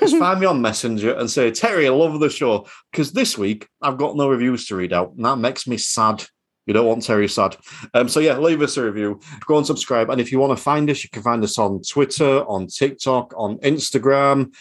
[0.00, 2.66] Just find me on Messenger and say, Terry, I love the show.
[2.90, 6.24] Because this week I've got no reviews to read out, and that makes me sad.
[6.66, 7.56] You don't want Terry sad.
[7.94, 9.20] Um, so yeah, leave us a review.
[9.46, 10.10] Go and subscribe.
[10.10, 13.32] And if you want to find us, you can find us on Twitter, on TikTok,
[13.36, 14.52] on Instagram,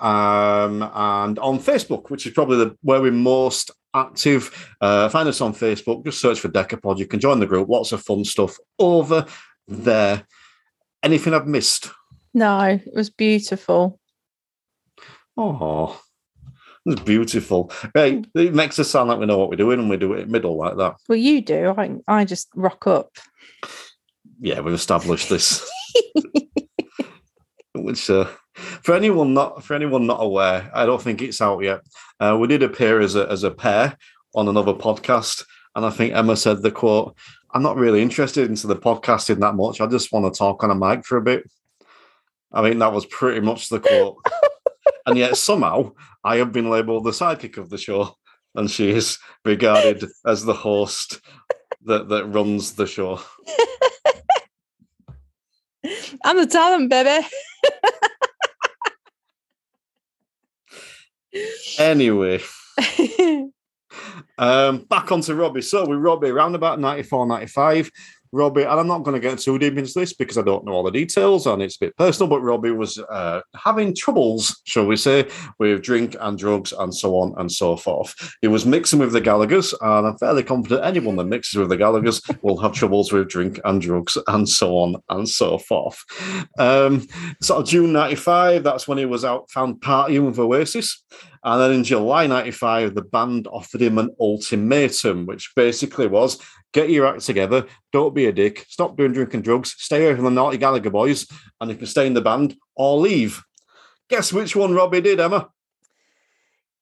[0.00, 4.74] um, and on Facebook, which is probably the, where we're most active.
[4.80, 6.04] Uh, find us on Facebook.
[6.04, 6.98] Just search for Decapod.
[6.98, 7.68] You can join the group.
[7.68, 9.26] Lots of fun stuff over
[9.66, 10.26] there.
[11.02, 11.90] Anything I've missed?
[12.34, 14.00] No, it was beautiful.
[15.36, 16.00] Oh,
[16.88, 17.70] it's beautiful.
[17.94, 20.20] Right, it makes us sound like we know what we're doing, and we do it
[20.20, 20.96] in middle like that.
[21.08, 21.74] Well, you do.
[21.76, 23.16] I I just rock up.
[24.40, 25.68] Yeah, we've established this.
[27.74, 31.80] Which, uh, for anyone not for anyone not aware, I don't think it's out yet.
[32.18, 33.96] Uh, we did appear as a as a pair
[34.34, 37.16] on another podcast, and I think Emma said the quote.
[37.50, 39.80] I'm not really interested into the podcasting that much.
[39.80, 41.50] I just want to talk on a mic for a bit.
[42.52, 44.18] I mean, that was pretty much the quote.
[45.08, 45.92] and yet somehow
[46.22, 48.14] I have been labelled the sidekick of the show,
[48.54, 51.20] and she is regarded as the host
[51.86, 53.20] that that runs the show.
[56.24, 57.26] I'm the talent, baby.
[61.78, 62.42] anyway,
[64.38, 65.62] um, back onto Robbie.
[65.62, 67.90] So with Robbie, around about 94, 95,
[68.32, 70.72] Robbie, and I'm not going to get too deep into this because I don't know
[70.72, 74.86] all the details and it's a bit personal, but Robbie was uh, having troubles, shall
[74.86, 78.14] we say, with drink and drugs and so on and so forth.
[78.42, 81.76] He was mixing with the Gallagher's, and I'm fairly confident anyone that mixes with the
[81.76, 86.04] Gallagher's will have troubles with drink and drugs and so on and so forth.
[86.58, 87.06] Um,
[87.40, 91.02] sort of June 95, that's when he was out, found partying with Oasis.
[91.44, 96.38] And then in July 95, the band offered him an ultimatum, which basically was
[96.72, 100.24] get your act together, don't be a dick, stop doing drinking drugs, stay away from
[100.24, 101.26] the naughty Gallagher boys,
[101.60, 103.42] and you can stay in the band or leave.
[104.08, 105.48] Guess which one Robbie did, Emma?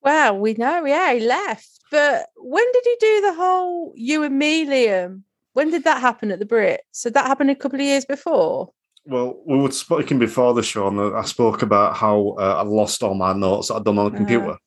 [0.03, 1.69] Well, we know, yeah, he left.
[1.91, 5.23] But when did he do the whole you and me, Liam?
[5.53, 6.79] When did that happen at the Brits?
[6.93, 8.73] So that happened a couple of years before.
[9.05, 13.03] Well, we were speaking before the show, and I spoke about how uh, I lost
[13.03, 14.51] all my notes that I'd done on the computer.
[14.51, 14.59] Uh-huh.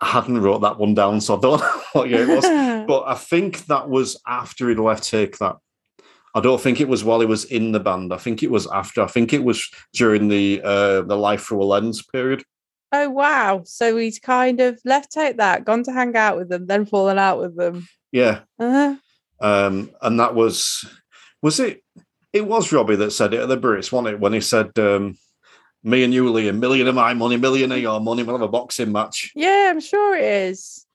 [0.00, 2.44] I hadn't wrote that one down, so I don't know what year it was.
[2.86, 5.56] but I think that was after he'd left Take That.
[6.34, 8.12] I don't think it was while he was in the band.
[8.12, 9.02] I think it was after.
[9.02, 12.42] I think it was during the uh, the Life Through a Lens period.
[12.92, 13.62] Oh wow!
[13.64, 17.18] So he's kind of left Take That, gone to hang out with them, then fallen
[17.18, 17.86] out with them.
[18.10, 18.40] Yeah.
[18.58, 18.96] Uh-huh.
[19.40, 20.84] Um, and that was
[21.42, 21.82] was it?
[22.32, 24.20] It was Robbie that said it at the Brits, wasn't it?
[24.20, 25.16] When he said, um,
[25.84, 28.48] "Me and you, Liam, million of my money, million of your money, we'll have a
[28.48, 30.86] boxing match." Yeah, I'm sure it is.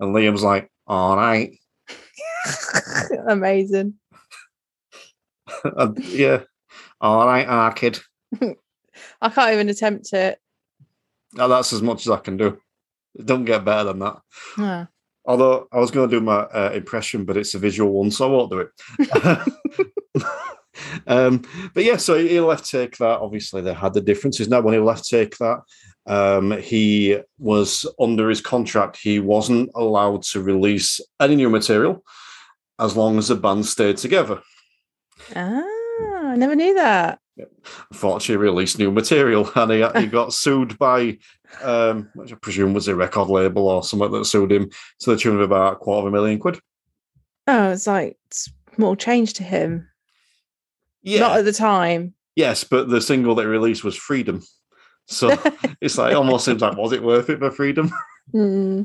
[0.00, 1.58] And Liam's like, "All right."
[3.28, 3.94] Amazing.
[5.98, 6.42] yeah.
[7.00, 8.00] All right, our kid.
[9.20, 10.38] I can't even attempt it.
[11.38, 12.58] Oh, that's as much as I can do.
[13.14, 14.88] It don't get better than that.
[15.24, 18.26] Although I was going to do my uh, impression, but it's a visual one, so
[18.26, 18.70] I won't do it.
[21.06, 23.20] Um, but yeah, so he left Take That.
[23.20, 24.48] Obviously, they had the differences.
[24.48, 25.60] Now, when he left Take That,
[26.06, 28.98] um, he was under his contract.
[29.00, 32.04] He wasn't allowed to release any new material
[32.78, 34.40] as long as the band stayed together.
[35.34, 35.62] Ah,
[36.24, 37.18] I never knew that.
[37.90, 41.18] Unfortunately, he released new material, and he, he got sued by,
[41.62, 44.70] um, which I presume was a record label or something that sued him
[45.00, 46.58] to the tune of about a quarter of a million quid.
[47.46, 48.16] Oh, it's like
[48.74, 49.88] small change to him.
[51.08, 52.14] Yeah, not at the time.
[52.36, 54.42] Yes, but the single they released was Freedom.
[55.06, 55.30] So
[55.80, 57.92] it's like almost seems like was it worth it for Freedom?
[58.34, 58.84] Mm.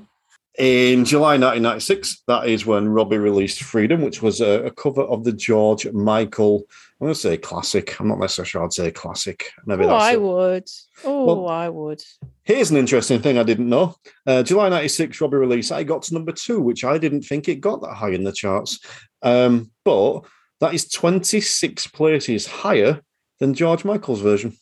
[0.58, 5.26] In July 1996, that is when Robbie released Freedom, which was a, a cover of
[5.26, 6.64] the George Michael.
[7.02, 8.00] I'm going to say classic.
[8.00, 9.52] I'm not necessarily sure I'd say classic.
[9.66, 10.22] Maybe oh, I it.
[10.22, 10.70] would.
[11.04, 12.04] Oh, well, I would.
[12.44, 13.96] Here's an interesting thing I didn't know.
[14.26, 17.56] Uh, July 96, Robbie released I got to number two, which I didn't think it
[17.56, 18.80] got that high in the charts.
[19.24, 20.22] Um, but
[20.64, 23.02] that is 26 places higher
[23.40, 24.56] than George Michael's version.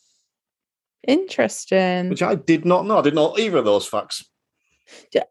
[1.06, 2.10] Interesting.
[2.10, 2.98] Which I did not know.
[2.98, 4.28] I didn't know either of those facts.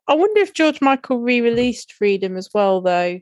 [0.07, 3.19] I wonder if George Michael re-released Freedom as well, though,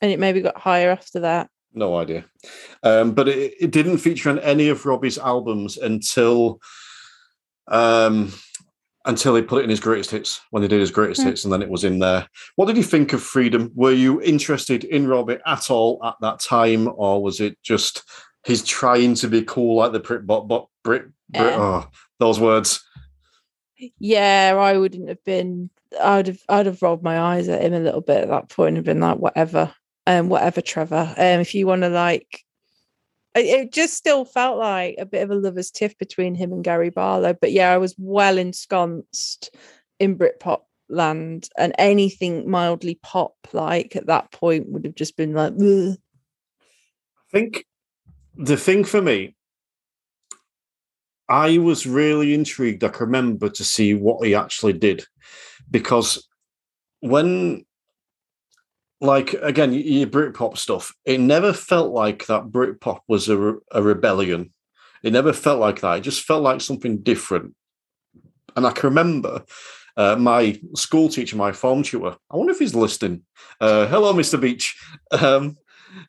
[0.00, 1.48] and it maybe got higher after that.
[1.72, 2.26] No idea,
[2.82, 6.60] um, but it, it, didn't feature on any of Robbie's albums until
[7.66, 8.32] um,
[9.08, 11.24] until he put it in his greatest hits when they did his greatest mm.
[11.24, 12.28] hits, and then it was in there.
[12.54, 13.72] What did you think of Freedom?
[13.74, 18.04] Were you interested in Robbie at all at that time, or was it just
[18.46, 21.58] he's trying to be cool like the Brit, but, but Brit, Brit yeah.
[21.58, 21.90] oh,
[22.20, 22.84] those words?
[23.98, 25.70] yeah, I wouldn't have been.
[26.00, 26.40] I'd have.
[26.48, 29.00] I'd have rolled my eyes at him a little bit at that point and been
[29.00, 29.72] like, whatever,
[30.06, 31.14] um, whatever, Trevor.
[31.16, 32.44] Um, if you want to like,
[33.44, 36.90] it, just still felt like a bit of a lovers' tiff between him and Gary
[36.90, 37.34] Barlow.
[37.34, 39.54] But yeah, I was well ensconced
[39.98, 45.34] in Britpop land, and anything mildly pop like at that point would have just been
[45.34, 45.52] like.
[45.54, 45.96] Ugh.
[47.18, 47.66] I think
[48.36, 49.36] the thing for me
[51.28, 52.82] I was really intrigued.
[52.82, 55.04] I can remember to see what he actually did
[55.70, 56.26] because
[57.00, 57.66] when
[59.00, 64.52] like again your Britpop stuff, it never felt like that Britpop was a, a rebellion.
[65.02, 65.98] It never felt like that.
[65.98, 67.54] It just felt like something different.
[68.56, 69.44] And I can remember
[69.96, 72.16] uh, my school teacher, my form tutor.
[72.30, 73.22] I wonder if he's listening.
[73.60, 74.40] Uh, hello, Mr.
[74.40, 74.76] Beach.
[75.12, 75.56] Um,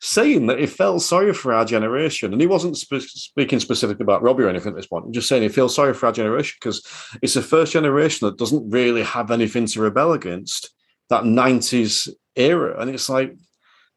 [0.02, 4.22] saying that he felt sorry for our generation, and he wasn't spe- speaking specifically about
[4.22, 5.06] Robbie or anything at this point.
[5.06, 6.86] I'm just saying he feels sorry for our generation because
[7.22, 10.72] it's the first generation that doesn't really have anything to rebel against
[11.10, 12.10] that 90s
[12.40, 12.80] era.
[12.80, 13.36] And it's like,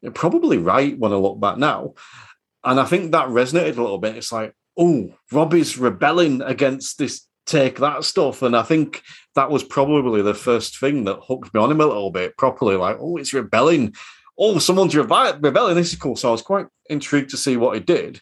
[0.01, 1.93] you're probably right when I look back now.
[2.63, 4.17] And I think that resonated a little bit.
[4.17, 8.41] It's like, oh, Robbie's rebelling against this take that stuff.
[8.41, 9.01] And I think
[9.35, 12.75] that was probably the first thing that hooked me on him a little bit properly.
[12.75, 13.93] Like, oh, it's rebelling.
[14.37, 15.75] Oh, someone's rebelling.
[15.75, 16.15] This is cool.
[16.15, 18.21] So I was quite intrigued to see what he did.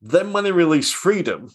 [0.00, 1.50] Then when he released Freedom,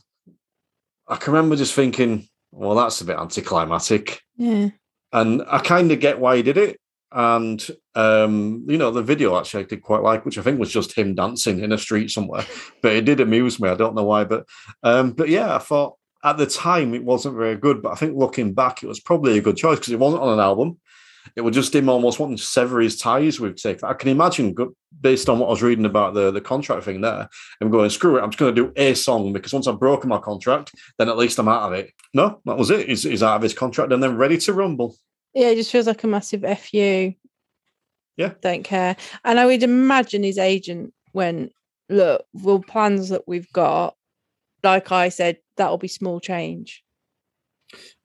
[1.07, 4.21] I can remember just thinking, well, that's a bit anticlimactic.
[4.35, 4.69] Yeah.
[5.13, 6.80] And I kind of get why he did it.
[7.11, 10.71] And um, you know, the video actually I did quite like, which I think was
[10.71, 12.45] just him dancing in a street somewhere.
[12.81, 13.69] but it did amuse me.
[13.69, 14.47] I don't know why, but
[14.83, 17.81] um, but yeah, I thought at the time it wasn't very good.
[17.81, 20.33] But I think looking back, it was probably a good choice because it wasn't on
[20.33, 20.79] an album.
[21.35, 24.55] It was just him almost wanting to sever his ties with Take I can imagine,
[24.99, 27.29] based on what I was reading about the, the contract thing there,
[27.61, 30.09] I'm going, screw it, I'm just going to do a song because once I've broken
[30.09, 31.91] my contract, then at least I'm out of it.
[32.13, 32.89] No, that was it.
[32.89, 34.95] He's, he's out of his contract and then ready to rumble.
[35.33, 37.13] Yeah, it just feels like a massive FU.
[38.17, 38.33] Yeah.
[38.41, 38.95] Don't care.
[39.23, 41.53] And I would imagine his agent went,
[41.89, 43.95] look, the plans that we've got,
[44.63, 46.83] like I said, that'll be small change.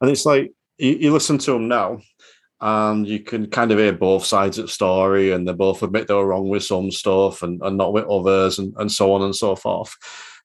[0.01, 1.99] And it's like you, you listen to him now,
[2.61, 6.09] and you can kind of hear both sides of the story, and they both admit
[6.09, 9.22] they were wrong with some stuff and, and not with others, and, and so on
[9.22, 9.95] and so forth.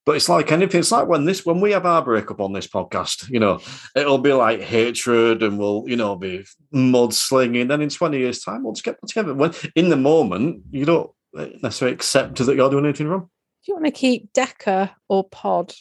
[0.06, 0.80] But it's like anything.
[0.80, 3.60] It's like when this when we have our breakup on this podcast, you know,
[3.95, 6.43] it'll be like hatred and we'll, you know, be
[6.74, 7.68] mudslinging.
[7.68, 9.36] Then in 20 years' time, we'll just get together.
[9.36, 13.30] When in the moment, you don't necessarily accept that you're doing anything wrong.
[13.64, 15.74] Do you want to keep Decca or Pod?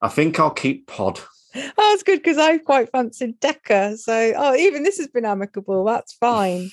[0.00, 1.20] I think I'll keep Pod.
[1.54, 3.98] Oh, that's good because I quite fancied Decca.
[3.98, 5.84] So, oh, even this has been amicable.
[5.84, 6.70] That's fine.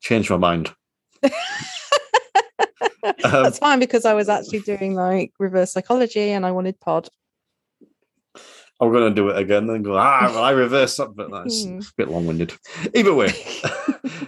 [0.00, 0.72] Change my mind.
[3.02, 7.08] um, That's fine because I was actually doing like reverse psychology and I wanted pod.
[8.80, 11.64] I'm going to do it again and go, ah, well, I reverse that, but that's
[11.64, 11.78] hmm.
[11.78, 12.52] a bit long winded.
[12.94, 13.28] Either way,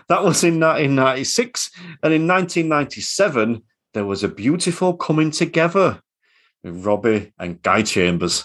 [0.09, 1.71] that was in 1996.
[2.05, 3.63] And in 1997,
[3.95, 6.01] there was a beautiful coming together
[6.63, 8.45] with Robbie and Guy Chambers.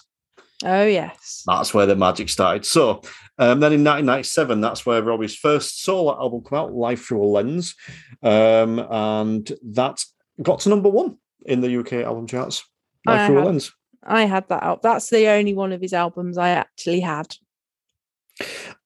[0.65, 1.43] Oh, yes.
[1.45, 2.65] That's where the magic started.
[2.65, 3.03] So
[3.39, 7.25] um, then in 1997, that's where Robbie's first solo album came out, Life Through a
[7.25, 7.73] Lens.
[8.21, 10.03] Um, and that
[10.41, 12.65] got to number one in the UK album charts.
[13.05, 13.73] Life Through a Lens.
[14.03, 14.81] I had that out.
[14.81, 17.33] That's the only one of his albums I actually had.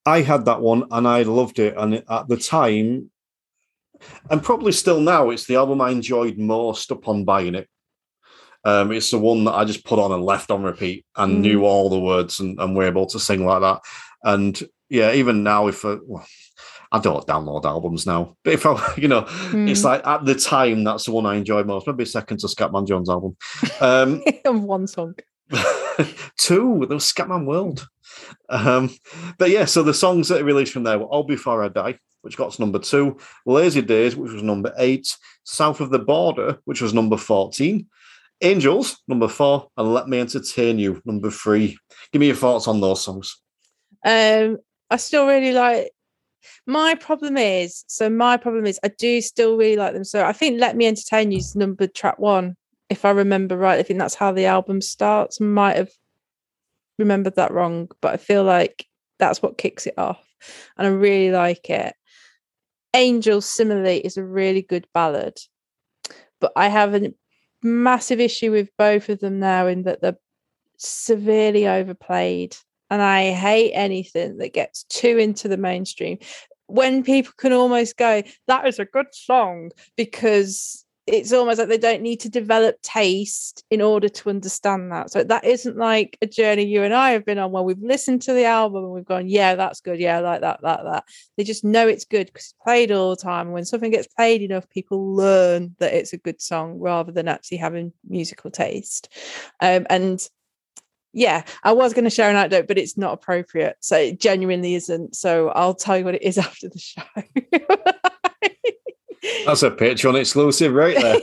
[0.05, 1.75] I had that one and I loved it.
[1.75, 3.09] And at the time,
[4.29, 7.67] and probably still now, it's the album I enjoyed most upon buying it.
[8.65, 11.39] Um, it's the one that I just put on and left on repeat and mm.
[11.39, 13.81] knew all the words and, and were able to sing like that.
[14.23, 16.25] And yeah, even now, if I, well,
[16.91, 19.69] I don't download albums now, but if I, you know, mm.
[19.69, 21.87] it's like at the time that's the one I enjoyed most.
[21.87, 23.35] Maybe second to Scatman John's album.
[23.81, 24.21] Um,
[24.65, 25.15] one song.
[26.37, 26.85] two.
[26.87, 27.87] There was Scatman World.
[28.49, 28.91] Um,
[29.37, 31.97] but yeah, so the songs that are released from there were Old Before I Die,
[32.21, 36.59] which got to number two, Lazy Days, which was number eight, South of the Border,
[36.65, 37.87] which was number 14,
[38.41, 41.77] Angels, number four, and Let Me Entertain You, number three.
[42.11, 43.41] Give me your thoughts on those songs.
[44.05, 44.57] Um,
[44.89, 45.91] I still really like.
[46.67, 50.03] My problem is, so my problem is, I do still really like them.
[50.03, 52.55] So I think "Let Me Entertain You" is number track one,
[52.89, 53.79] if I remember right.
[53.79, 55.39] I think that's how the album starts.
[55.39, 55.91] Might have
[56.99, 58.85] remembered that wrong, but I feel like
[59.19, 60.27] that's what kicks it off,
[60.77, 61.95] and I really like it.
[62.93, 65.37] Angels, similarly, is a really good ballad,
[66.39, 67.13] but I have a
[67.63, 70.17] massive issue with both of them now in that they're
[70.77, 72.55] severely overplayed
[72.93, 76.19] and I hate anything that gets too into the mainstream.
[76.67, 81.79] When people can almost go, that is a good song, because it's almost like they
[81.79, 85.09] don't need to develop taste in order to understand that.
[85.09, 88.21] So that isn't like a journey you and I have been on where we've listened
[88.21, 89.99] to the album and we've gone, yeah, that's good.
[89.99, 91.03] Yeah, I like that, that, that.
[91.35, 93.53] They just know it's good because it's played all the time.
[93.53, 97.57] When something gets played enough, people learn that it's a good song rather than actually
[97.57, 99.11] having musical taste.
[99.59, 100.21] Um, and
[101.13, 103.77] yeah, I was going to share an anecdote, but it's not appropriate.
[103.79, 105.15] So it genuinely isn't.
[105.15, 107.03] So I'll tell you what it is after the show.
[109.45, 111.19] That's a Patreon exclusive right there.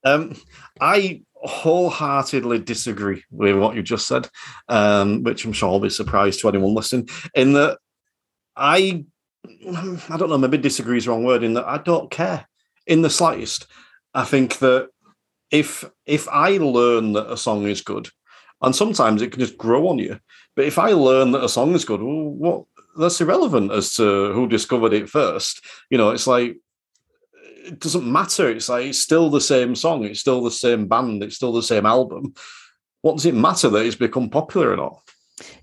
[0.04, 0.36] um,
[0.80, 4.28] I wholeheartedly disagree with what you just said,
[4.68, 7.08] um, which I'm sure will be a surprise to anyone listening.
[7.34, 7.78] In that,
[8.56, 9.04] I,
[9.46, 11.44] I don't know, maybe disagree is the wrong word.
[11.44, 12.46] In that, I don't care
[12.86, 13.66] in the slightest.
[14.12, 14.88] I think that
[15.50, 18.08] if if I learn that a song is good,
[18.62, 20.18] and sometimes it can just grow on you,
[20.54, 22.64] but if I learn that a song is good, well, what
[22.96, 25.64] that's irrelevant as to who discovered it first.
[25.90, 26.56] You know, it's like
[27.64, 28.50] it doesn't matter.
[28.50, 31.62] It's like it's still the same song, it's still the same band, it's still the
[31.62, 32.34] same album.
[33.02, 35.02] What does it matter that it's become popular or not?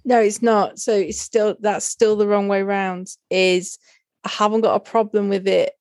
[0.06, 0.80] No, it's not.
[0.80, 3.08] So it's still that's still the wrong way round.
[3.30, 3.78] Is
[4.24, 5.74] I haven't got a problem with it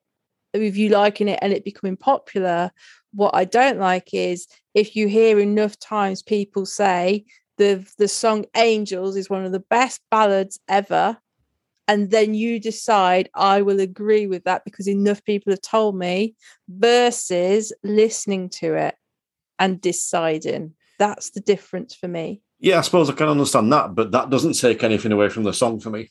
[0.54, 2.70] with you liking it and it becoming popular.
[3.12, 7.24] What I don't like is if you hear enough times people say
[7.58, 11.18] the the song Angels is one of the best ballads ever
[11.88, 16.34] and then you decide I will agree with that because enough people have told me
[16.68, 18.94] versus listening to it
[19.58, 20.74] and deciding.
[20.98, 22.40] That's the difference for me.
[22.60, 25.52] Yeah, I suppose I can understand that, but that doesn't take anything away from the
[25.52, 26.10] song for me.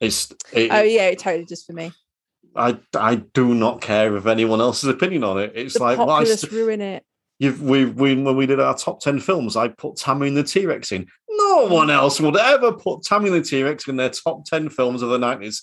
[0.00, 1.92] It's it, oh yeah, it totally does for me.
[2.56, 5.52] I I do not care if anyone else's opinion on it.
[5.54, 7.04] It's the like why st- ruin it.
[7.40, 10.44] You've we, we when we did our top ten films, I put Tammy and the
[10.44, 11.08] T Rex in.
[11.28, 14.68] No one else would ever put Tammy and the T Rex in their top 10
[14.68, 15.62] films of the 90s.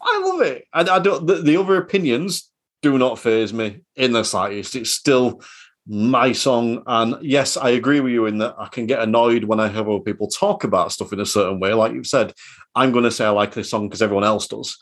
[0.00, 0.64] I love it.
[0.72, 2.50] I, I don't, the, the, other opinions
[2.82, 4.76] do not phase me in the slightest.
[4.76, 5.42] It's still
[5.88, 6.82] my song.
[6.86, 9.88] And yes, I agree with you in that I can get annoyed when I hear
[9.88, 11.72] other people talk about stuff in a certain way.
[11.72, 12.32] Like you've said,
[12.74, 14.78] I'm going to say I like this song because everyone else does.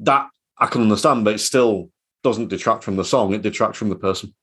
[0.00, 1.90] That I can understand, but it still
[2.22, 4.34] doesn't detract from the song, it detracts from the person.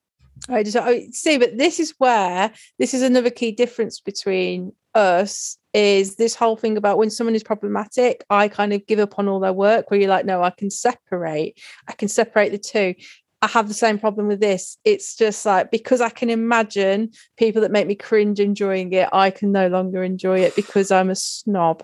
[0.50, 5.58] I just I see, but this is where this is another key difference between us
[5.74, 9.28] is this whole thing about when someone is problematic, I kind of give up on
[9.28, 12.96] all their work where you're like, no, I can separate, I can separate the two.
[13.44, 14.78] I have the same problem with this.
[14.84, 19.32] It's just like because I can imagine people that make me cringe enjoying it, I
[19.32, 21.84] can no longer enjoy it because I'm a snob.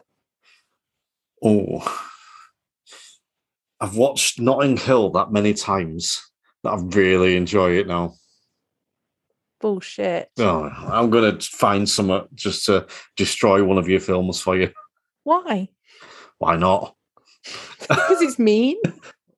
[1.43, 2.05] Oh,
[3.79, 6.21] I've watched Notting Hill that many times
[6.63, 8.15] that I really enjoy it now
[9.59, 10.29] bullshit.
[10.39, 14.71] Oh, I'm going to find some just to destroy one of your films for you.
[15.23, 15.69] Why?
[16.37, 16.95] Why not?
[17.79, 18.77] Because it's mean.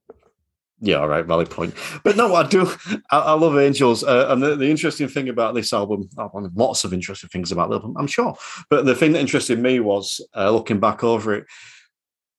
[0.81, 1.73] yeah, all right, valid point.
[2.03, 2.71] But no, I do.
[3.11, 6.83] I, I love Angels, uh, and the, the, interesting thing about this album, oh, lots
[6.83, 8.35] of interesting things about the album, I'm sure.
[8.69, 11.45] But the thing that interested me was uh, looking back over it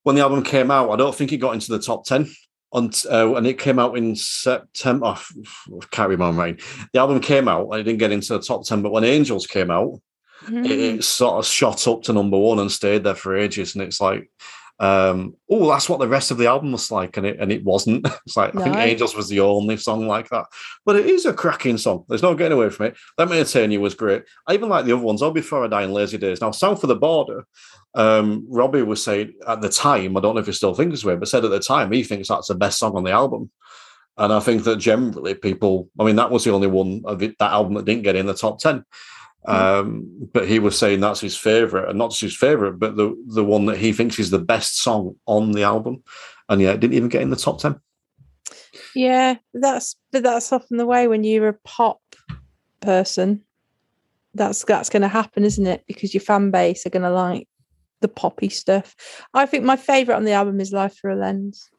[0.03, 0.89] when the album came out.
[0.89, 2.29] I don't think it got into the top ten
[2.71, 5.15] on uh, and it came out in September.
[5.71, 6.41] Oh, can't remember.
[6.41, 6.61] Right.
[6.93, 7.69] The album came out.
[7.71, 9.99] I didn't get into the top ten, but when Angels came out,
[10.45, 10.65] mm.
[10.65, 13.75] it, it, sort of shot up to number one and stayed there for ages.
[13.75, 14.29] And it's like,
[14.81, 17.63] um, oh, that's what the rest of the album was like, and it and it
[17.63, 18.05] wasn't.
[18.25, 18.61] It's like no.
[18.61, 20.45] I think Angels was the only song like that,
[20.85, 22.05] but it is a cracking song.
[22.09, 22.97] There's no getting away from it.
[23.17, 24.23] Let Me Entertain You was great.
[24.47, 25.21] I even like the other ones.
[25.21, 26.41] Oh, Before I Die and Lazy Days.
[26.41, 27.45] Now, South of the Border
[27.93, 31.05] um, Robbie was saying at the time, I don't know if he still thinks this
[31.05, 33.51] way, but said at the time he thinks that's the best song on the album.
[34.17, 37.37] And I think that generally people, I mean, that was the only one of it,
[37.39, 38.83] that album that didn't get in the top 10.
[39.45, 39.55] Hmm.
[39.55, 43.15] Um, but he was saying that's his favorite, and not just his favorite, but the
[43.27, 46.03] the one that he thinks is the best song on the album,
[46.49, 47.79] and yeah, it didn't even get in the top ten.
[48.95, 52.01] Yeah, that's but that's often the way when you're a pop
[52.81, 53.43] person.
[54.33, 55.83] That's that's going to happen, isn't it?
[55.87, 57.47] Because your fan base are going to like
[58.01, 58.95] the poppy stuff.
[59.33, 61.69] I think my favorite on the album is Life Through a Lens.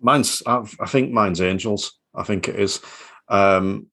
[0.00, 1.98] Mine's, I, think mine's Angels.
[2.14, 2.80] I think it is.
[3.28, 3.88] Um,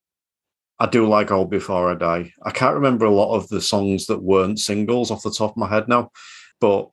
[0.80, 2.34] I do like Old Before I Die.
[2.44, 5.58] I can't remember a lot of the songs that weren't singles off the top of
[5.58, 6.12] my head now,
[6.60, 6.90] but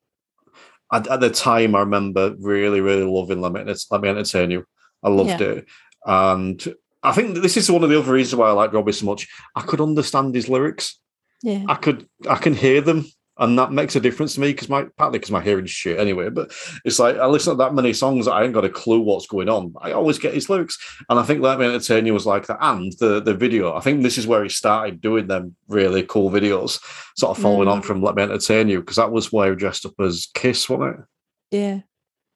[0.93, 4.65] at, at the time, I remember really, really loving Let Me, Let Me Entertain You.
[5.03, 5.47] I loved yeah.
[5.47, 5.69] it.
[6.07, 9.07] And I think this is one of the other reasons why I like Robbie so
[9.07, 9.29] much.
[9.57, 11.01] I could understand his lyrics.
[11.43, 11.65] Yeah.
[11.69, 13.07] I could I can hear them
[13.39, 16.29] and that makes a difference to me because my partly because my hearing's shit anyway.
[16.29, 16.53] But
[16.85, 19.49] it's like I listen to that many songs, I ain't got a clue what's going
[19.49, 19.75] on.
[19.81, 20.79] I always get his lyrics,
[21.09, 22.59] and I think Let Me Entertain You was like that.
[22.61, 26.31] And the the video, I think this is where he started doing them really cool
[26.31, 26.81] videos,
[27.17, 27.73] sort of following mm.
[27.73, 30.69] on from Let Me Entertain You because that was where he dressed up as Kiss,
[30.69, 31.57] wasn't it?
[31.57, 31.81] Yeah.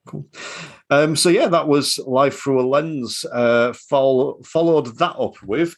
[0.06, 0.26] Cool.
[0.88, 3.24] Um, so yeah, that was Life Through a Lens.
[3.30, 5.74] Uh, follow, followed that up with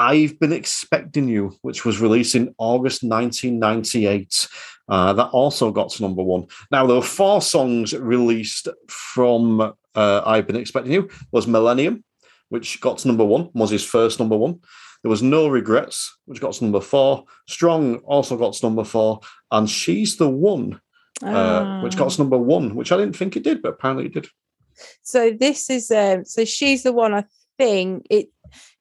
[0.00, 4.48] I've Been Expecting You, which was released in August 1998.
[4.88, 6.46] Uh, that also got to number one.
[6.70, 11.10] Now, there were four songs released from uh, I've Been Expecting You.
[11.32, 12.02] was Millennium,
[12.48, 14.60] which got to number one, was his first number one.
[15.02, 17.26] There was No Regrets, which got to number four.
[17.46, 19.20] Strong also got to number four.
[19.50, 20.80] And She's the One,
[21.22, 22.22] uh, which got to ah.
[22.22, 24.28] number one, which I didn't think it did, but apparently it did.
[25.02, 27.24] So this is um, so she's the one I
[27.58, 28.30] think it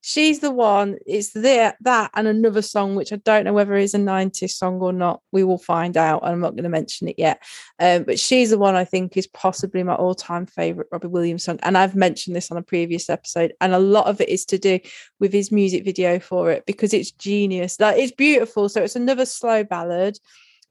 [0.01, 0.97] she's the one.
[1.05, 4.79] It's there that and another song which I don't know whether is a 90s song
[4.79, 5.21] or not.
[5.31, 6.23] We will find out.
[6.23, 7.43] And I'm not going to mention it yet.
[7.79, 11.59] Um, but she's the one I think is possibly my all-time favorite Robbie Williams song.
[11.63, 13.53] And I've mentioned this on a previous episode.
[13.61, 14.79] And a lot of it is to do
[15.19, 17.79] with his music video for it because it's genius.
[17.79, 18.69] Like it's beautiful.
[18.69, 20.19] So it's another slow ballad.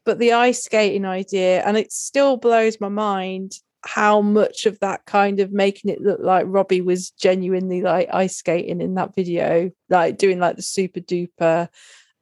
[0.04, 5.06] But the ice skating idea, and it still blows my mind how much of that
[5.06, 9.70] kind of making it look like Robbie was genuinely like ice skating in that video,
[9.88, 11.68] like doing like the super duper.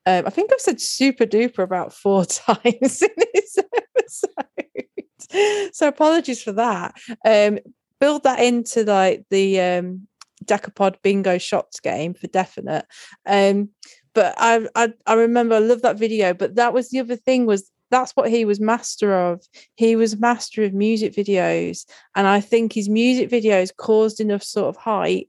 [0.04, 3.58] Um, I think I've said super duper about four times in this
[3.96, 5.72] episode.
[5.74, 6.94] so apologies for that.
[7.24, 7.58] Um,
[8.00, 10.06] build that into like the um,
[10.44, 12.84] Decapod bingo shots game for definite.
[13.24, 13.70] Um,
[14.14, 16.32] but I, I I remember I love that video.
[16.32, 19.42] But that was the other thing was that's what he was master of.
[19.76, 21.86] He was master of music videos.
[22.14, 25.28] And I think his music videos caused enough sort of hype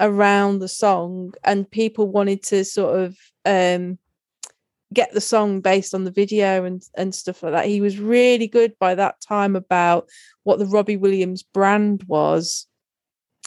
[0.00, 3.98] around the song and people wanted to sort of um,
[4.92, 7.66] get the song based on the video and and stuff like that.
[7.66, 10.08] He was really good by that time about
[10.44, 12.66] what the Robbie Williams brand was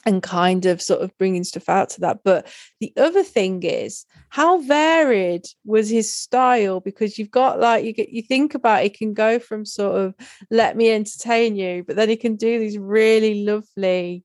[0.05, 2.19] and kind of sort of bringing stuff out to that.
[2.23, 2.47] But
[2.79, 8.09] the other thing is how varied was his style because you've got like you get
[8.09, 10.15] you think about it can go from sort of
[10.49, 14.23] let me entertain you, but then he can do these really lovely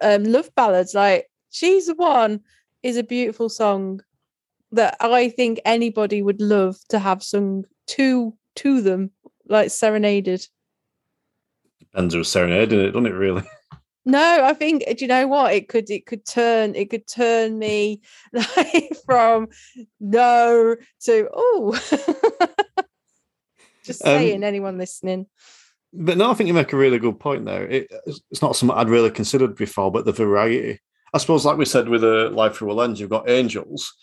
[0.00, 2.40] um, love ballads like She's the One
[2.82, 4.00] is a beautiful song
[4.72, 9.10] that I think anybody would love to have sung to to them,
[9.46, 10.46] like serenaded.
[11.78, 13.42] Depends who's serenading it, doesn't it really?
[14.08, 17.58] No, I think do you know what it could it could turn it could turn
[17.58, 18.00] me
[18.32, 19.48] like from
[20.00, 21.78] no to oh
[23.84, 25.26] just saying um, anyone listening.
[25.92, 27.68] But no, I think you make a really good point there.
[27.68, 27.92] It,
[28.30, 30.80] it's not something I'd really considered before, but the variety.
[31.12, 33.94] I suppose, like we said with a Life Through a Lens, you've got Angels,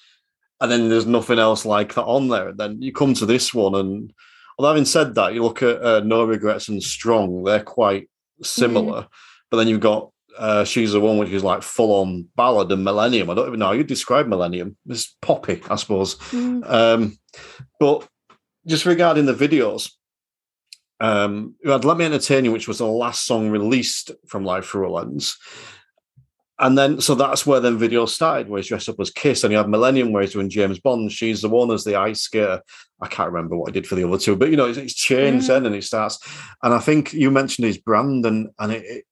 [0.62, 2.50] and then there's nothing else like that on there.
[2.50, 4.14] And then you come to this one, and
[4.60, 8.08] although having said that, you look at uh, No Regrets and Strong, they're quite
[8.44, 9.02] similar.
[9.02, 9.08] Mm.
[9.52, 12.84] But then you've got uh, She's the One, which is like full on ballad and
[12.84, 13.30] Millennium.
[13.30, 14.78] I don't even know how you describe Millennium.
[14.88, 16.16] It's poppy, I suppose.
[16.16, 16.70] Mm.
[16.70, 17.18] Um,
[17.80, 18.08] but
[18.68, 19.92] just regarding the videos,
[21.00, 24.66] um, you had Let Me Entertain You, which was the last song released from Life
[24.66, 25.38] Through a Lens.
[26.58, 29.52] And then, so that's where then video started, where he's dressed up as Kiss, and
[29.52, 31.12] you have Millennium, where he's doing James Bond.
[31.12, 32.62] She's the one as the ice skater.
[33.02, 34.94] I can't remember what he did for the other two, but you know, it's, it's
[34.94, 35.48] changed mm.
[35.50, 36.18] then, and it starts.
[36.64, 39.06] And I think you mentioned his brand, and and it, it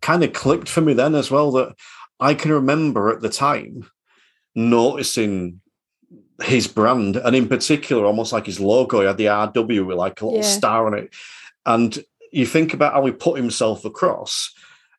[0.00, 1.74] kind of clicked for me then as well that
[2.20, 3.90] I can remember at the time
[4.54, 5.60] noticing
[6.42, 10.20] his brand and in particular almost like his logo he had the rw with like
[10.20, 10.46] a little yeah.
[10.46, 11.14] star on it
[11.64, 11.98] and
[12.30, 14.52] you think about how he put himself across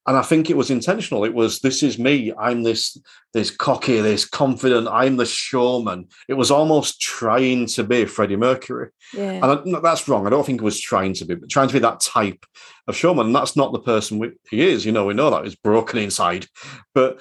[0.08, 1.26] and I think it was intentional.
[1.26, 2.34] It was this is me.
[2.40, 2.98] I'm this
[3.34, 4.88] this cocky, this confident.
[4.88, 6.08] I'm the showman.
[6.30, 9.34] It was almost trying to be Freddie Mercury, yeah.
[9.34, 10.26] and I, that's wrong.
[10.26, 12.46] I don't think it was trying to be, but trying to be that type
[12.88, 13.28] of showman.
[13.28, 14.86] And that's not the person we, he is.
[14.86, 16.48] You know, we know that he's broken inside,
[16.96, 17.20] but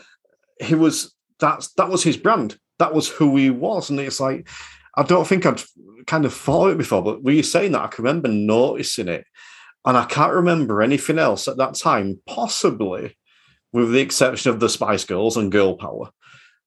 [0.60, 2.56] he was that's that was his brand.
[2.78, 4.48] That was who he was, and it's like
[4.96, 5.60] I don't think I'd
[6.06, 7.02] kind of thought it before.
[7.02, 7.82] But were you saying that?
[7.82, 9.26] I can remember noticing it
[9.86, 13.16] and I can't remember anything else at that time, possibly
[13.72, 16.10] with the exception of the Spice Girls and Girl Power,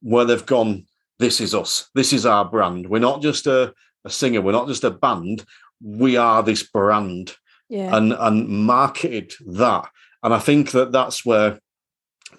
[0.01, 0.85] where they've gone,
[1.19, 2.89] this is us, this is our brand.
[2.89, 3.73] We're not just a,
[4.05, 5.43] a singer, we're not just a band,
[5.81, 7.35] we are this brand.
[7.69, 7.95] Yeah.
[7.95, 9.89] And, and marketed that.
[10.23, 11.59] And I think that that's where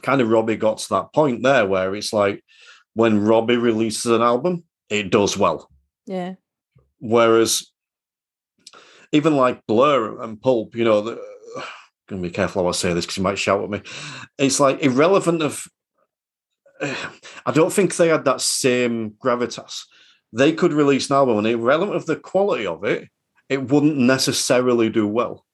[0.02, 2.42] kind of Robbie got to that point there where it's like
[2.94, 5.70] when Robbie releases an album, it does well.
[6.06, 6.34] Yeah.
[6.98, 7.70] Whereas
[9.12, 11.20] even like Blur and Pulp, you know, the,
[12.08, 13.82] gonna be careful how I say this because you might shout at me.
[14.38, 15.66] It's like irrelevant of.
[16.82, 19.82] I don't think they had that same gravitas.
[20.32, 23.08] They could release an album, and irrelevant of the quality of it,
[23.48, 25.44] it wouldn't necessarily do well.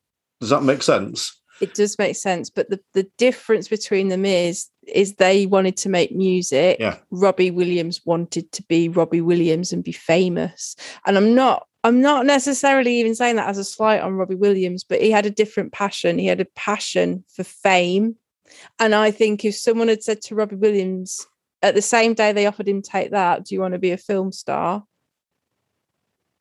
[0.41, 1.41] Does that make sense?
[1.61, 5.89] It does make sense, but the, the difference between them is is they wanted to
[5.89, 6.77] make music.
[6.79, 6.99] Yeah.
[7.11, 10.77] Robbie Williams wanted to be Robbie Williams and be famous.
[11.07, 14.83] And I'm not I'm not necessarily even saying that as a slight on Robbie Williams,
[14.83, 16.19] but he had a different passion.
[16.19, 18.17] He had a passion for fame.
[18.81, 21.25] And I think if someone had said to Robbie Williams
[21.63, 23.97] at the same day they offered him take that, do you want to be a
[23.97, 24.83] film star?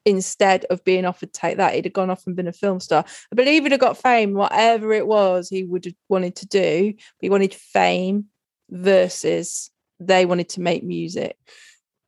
[0.04, 3.06] Instead of being offered take that, he'd have gone off and been a film star.
[3.32, 6.96] I believe he'd have got fame, whatever it was he would have wanted to do.
[7.20, 8.26] He wanted fame
[8.72, 9.70] versus
[10.00, 11.38] they wanted to make music.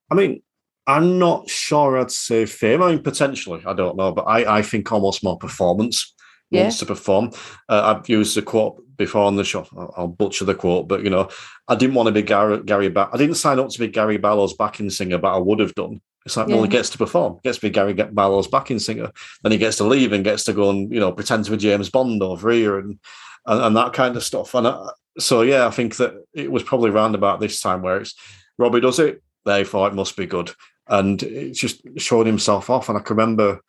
[0.09, 0.41] I mean,
[0.87, 2.81] I'm not sure I'd say fame.
[2.81, 6.13] I mean, potentially, I don't know, but I, I think almost more performance.
[6.49, 6.61] Yeah.
[6.63, 7.31] Wants to perform.
[7.67, 9.67] Uh, I've used the quote before on the show.
[9.77, 11.29] I'll, I'll butcher the quote, but you know,
[11.67, 12.63] I didn't want to be Gary.
[12.63, 15.59] Gary ba- I didn't sign up to be Gary Barlow's backing singer, but I would
[15.59, 15.99] have done.
[16.25, 19.11] It's like, well, he gets to perform, gets to be Gary Barlow's backing singer.
[19.43, 21.57] Then he gets to leave and gets to go and you know pretend to be
[21.57, 22.97] James Bond over here and
[23.45, 24.53] and, and that kind of stuff.
[24.53, 28.01] And I, so yeah, I think that it was probably round about this time where
[28.01, 28.15] it's
[28.57, 29.21] Robbie does it.
[29.45, 30.51] They thought it must be good,
[30.89, 32.89] and it's just showing himself off.
[32.89, 33.61] And I can remember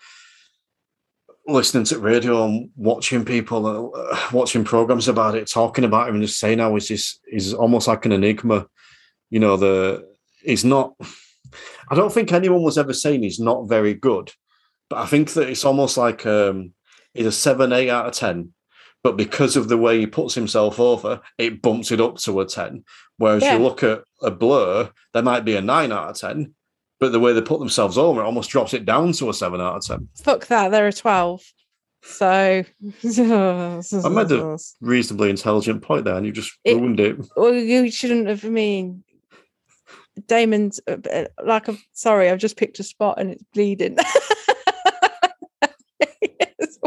[1.47, 6.25] listening to radio and watching people, uh, watching programs about it, talking about him, and
[6.25, 8.67] just saying how he's this he's almost like an enigma.
[9.31, 10.09] You know, the
[10.43, 10.95] he's not.
[11.91, 14.31] I don't think anyone was ever saying he's not very good,
[14.91, 16.73] but I think that it's almost like um,
[17.15, 18.53] he's a seven, eight out of ten.
[19.03, 22.47] But because of the way he puts himself over, it bumps it up to a
[22.47, 22.85] ten.
[23.17, 23.57] Whereas Yeah.
[23.57, 26.55] you look at a blur, there might be a nine out of ten,
[27.01, 29.61] but the way they put themselves over, it almost drops it down to a seven
[29.61, 30.09] out of ten.
[30.23, 30.71] Fuck that.
[30.71, 31.43] There are 12.
[32.03, 32.29] So
[33.05, 37.17] I made a reasonably intelligent point there, and you just It- ruined it.
[37.37, 38.45] well, you shouldn't have.
[38.45, 39.03] I mean,
[40.27, 43.97] Damon's uh, uh, like, I'm sorry, I've just picked a spot and it's bleeding.
[46.21, 46.79] Yes.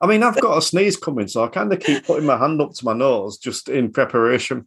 [0.00, 2.60] I mean, I've got a sneeze coming, so I kind of keep putting my hand
[2.60, 4.66] up to my nose just in preparation.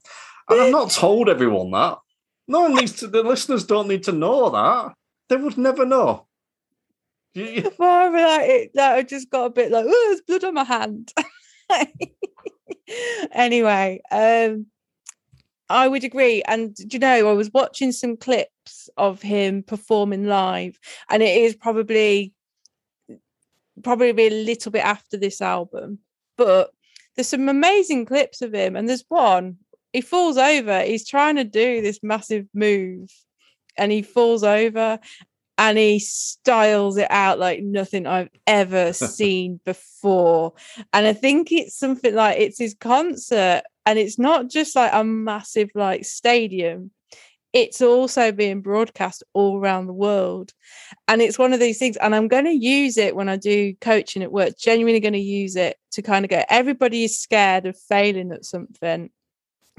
[0.49, 1.97] And I've not told everyone that.
[2.49, 3.07] No one needs to.
[3.07, 4.93] The listeners don't need to know that.
[5.29, 6.25] They would never know.
[7.35, 11.13] You- like, I just got a bit like, oh, there's blood on my hand.
[13.31, 14.65] anyway, um,
[15.69, 16.41] I would agree.
[16.47, 21.55] And you know, I was watching some clips of him performing live, and it is
[21.55, 22.33] probably
[23.83, 25.99] probably a little bit after this album,
[26.35, 26.71] but
[27.15, 29.57] there's some amazing clips of him, and there's one
[29.93, 30.81] he falls over.
[30.81, 33.09] He's trying to do this massive move,
[33.77, 34.99] and he falls over,
[35.57, 40.53] and he styles it out like nothing I've ever seen before.
[40.93, 45.03] And I think it's something like it's his concert, and it's not just like a
[45.03, 46.91] massive like stadium.
[47.51, 50.53] It's also being broadcast all around the world.
[51.07, 51.97] And it's one of these things.
[51.97, 55.19] And I'm going to use it when I do coaching at work, genuinely going to
[55.19, 59.09] use it to kind of go, everybody is scared of failing at something.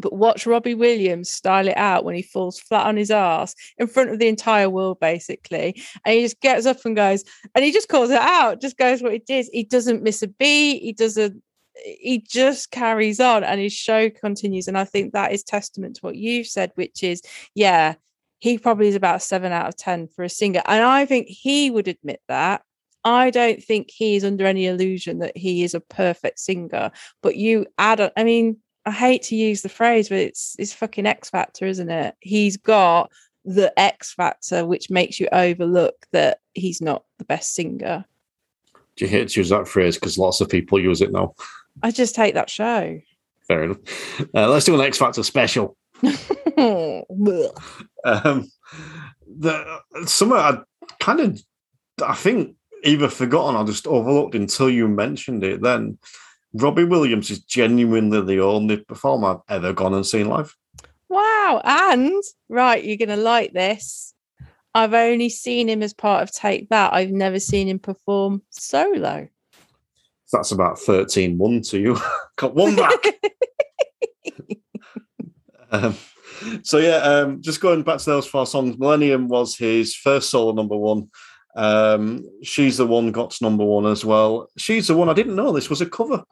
[0.01, 3.87] But watch Robbie Williams style it out when he falls flat on his ass in
[3.87, 5.81] front of the entire world, basically.
[6.05, 7.25] And he just gets up and goes,
[7.55, 9.49] and he just calls it out, just goes what it is.
[9.53, 10.83] He doesn't miss a beat.
[10.83, 11.43] He doesn't,
[11.85, 14.69] he just carries on and his show continues.
[14.69, 17.23] And I think that is testament to what you've said, which is,
[17.55, 17.95] yeah,
[18.41, 20.63] he probably is about seven out of 10 for a singer.
[20.67, 22.63] And I think he would admit that.
[23.05, 26.91] I don't think he is under any illusion that he is a perfect singer.
[27.23, 28.59] But you add, I mean,
[28.91, 32.17] I hate to use the phrase, but it's it's fucking X Factor, isn't it?
[32.19, 33.13] He's got
[33.45, 38.05] the X Factor, which makes you overlook that he's not the best singer.
[38.97, 41.35] Do you hate to use that phrase because lots of people use it now?
[41.85, 43.01] I just hate that show.
[43.47, 43.79] Fair enough.
[44.35, 45.77] Uh, let's do an X Factor special.
[48.03, 48.51] Um,
[49.27, 50.59] the something I
[51.01, 51.43] kind of,
[52.05, 55.63] I think, either forgotten or just overlooked until you mentioned it.
[55.63, 55.99] Then
[56.55, 60.57] Robbie Williams is genuinely the only performer I've ever gone and seen live.
[61.09, 61.61] wow.
[61.65, 64.15] And right, you're gonna like this.
[64.75, 66.93] I've only seen him as part of Take That.
[66.93, 69.29] I've never seen him perform solo.
[70.33, 71.99] That's about 13 1 to you.
[72.37, 73.05] Got one back.
[75.73, 75.97] um,
[76.63, 80.53] so, yeah, um, just going back to those four songs, Millennium was his first solo
[80.53, 81.11] number one.
[81.57, 84.49] Um, She's the One got to number one as well.
[84.57, 86.23] She's the One, I didn't know this was a cover.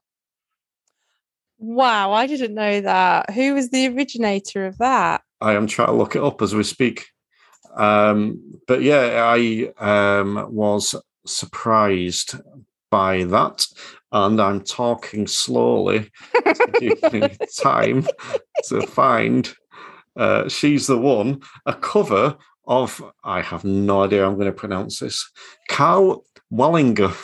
[1.58, 3.30] Wow, I didn't know that.
[3.30, 5.22] Who was the originator of that?
[5.40, 7.06] I am trying to look it up as we speak.
[7.76, 10.94] Um, but yeah, I um, was
[11.26, 12.34] surprised
[12.90, 13.66] by that.
[14.10, 16.10] And I'm talking slowly
[16.44, 18.06] to give me time
[18.68, 19.52] to find
[20.16, 22.36] uh, She's the One, a cover
[22.66, 25.30] of, I have no idea how I'm going to pronounce this,
[25.68, 27.14] Karl Wallinger,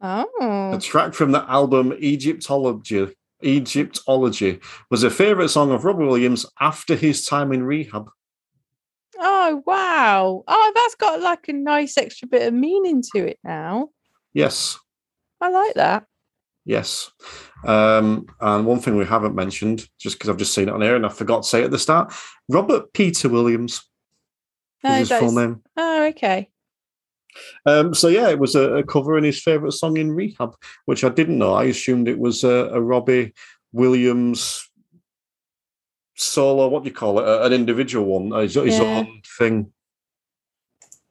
[0.00, 0.70] Oh.
[0.72, 3.08] a track from the album Egyptology.
[3.44, 4.60] Egyptology
[4.90, 8.10] was a favorite song of Robbie Williams after his time in rehab.
[9.18, 10.44] oh, wow.
[10.46, 13.88] Oh, that's got like a nice extra bit of meaning to it now.
[14.32, 14.78] Yes,
[15.40, 16.04] I like that.
[16.64, 17.10] Yes.
[17.64, 20.96] Um, and one thing we haven't mentioned, just because I've just seen it on air
[20.96, 22.12] and I forgot to say it at the start,
[22.48, 23.82] Robert Peter Williams is
[24.84, 25.62] No, his full name.
[25.76, 26.50] Oh, okay.
[27.66, 30.54] Um, so yeah, it was a, a cover in his favourite song in Rehab,
[30.86, 31.54] which I didn't know.
[31.54, 33.34] I assumed it was a, a Robbie
[33.72, 34.68] Williams
[36.16, 36.68] solo.
[36.68, 37.28] What do you call it?
[37.28, 38.98] A- an individual one, his, his Yeah.
[38.98, 39.72] own thing.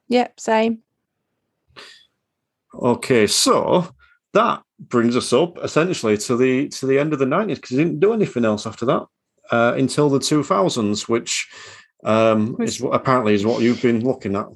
[0.08, 0.78] Yep, same.
[2.74, 3.88] Okay, so
[4.34, 7.76] that brings us up essentially to the to the end of the nineties because he
[7.76, 9.06] didn't do anything else after that
[9.50, 11.48] uh, until the two thousands, which
[12.04, 14.46] um, is what apparently is what you've been looking at.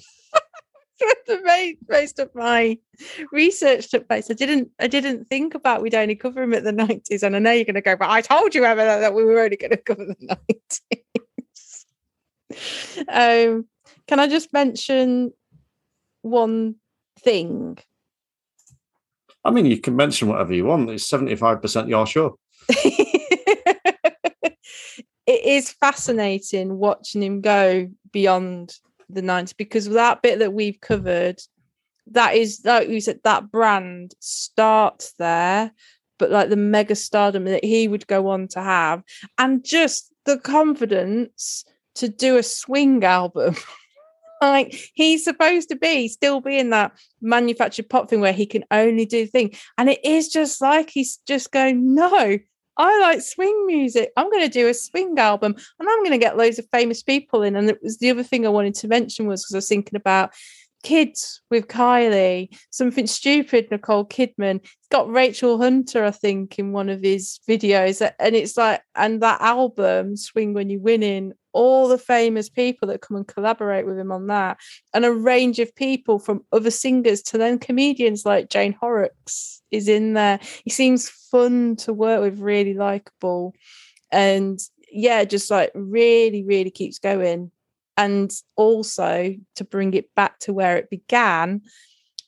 [1.27, 2.79] the most of my
[3.31, 4.31] research took place.
[4.31, 7.39] I didn't I didn't think about we'd only cover him at the nineties, and I
[7.39, 9.71] know you're going to go, but I told you Emma that we were only going
[9.77, 11.87] to cover the nineties.
[13.09, 13.67] um,
[14.07, 15.33] can I just mention
[16.23, 16.77] one
[17.21, 17.79] thing?
[19.45, 20.91] I mean, you can mention whatever you want.
[20.91, 22.39] It's seventy five percent your show.
[22.69, 24.55] it
[25.27, 28.79] is fascinating watching him go beyond
[29.15, 31.41] the 90s because that bit that we've covered
[32.09, 35.71] that is like you said that brand starts there
[36.19, 39.03] but like the mega stardom that he would go on to have
[39.39, 43.57] and just the confidence to do a swing album.
[44.41, 49.07] Like he's supposed to be still being that manufactured pop thing where he can only
[49.07, 52.39] do thing and it is just like he's just going no
[52.77, 54.11] I like swing music.
[54.17, 57.03] I'm going to do a swing album and I'm going to get loads of famous
[57.03, 57.57] people in.
[57.57, 59.97] And it was the other thing I wanted to mention was because I was thinking
[59.97, 60.33] about
[60.83, 64.61] kids with Kylie, something stupid, Nicole Kidman.
[64.63, 68.01] He's got Rachel Hunter, I think, in one of his videos.
[68.19, 73.01] And it's like, and that album, Swing When You're Winning, all the famous people that
[73.01, 74.59] come and collaborate with him on that,
[74.95, 79.89] and a range of people from other singers to then comedians like Jane Horrocks is
[79.89, 80.41] in there.
[80.65, 83.55] He seems fun to work with, really likable,
[84.11, 84.59] and
[84.91, 87.51] yeah, just like really, really keeps going.
[87.97, 91.63] And also to bring it back to where it began,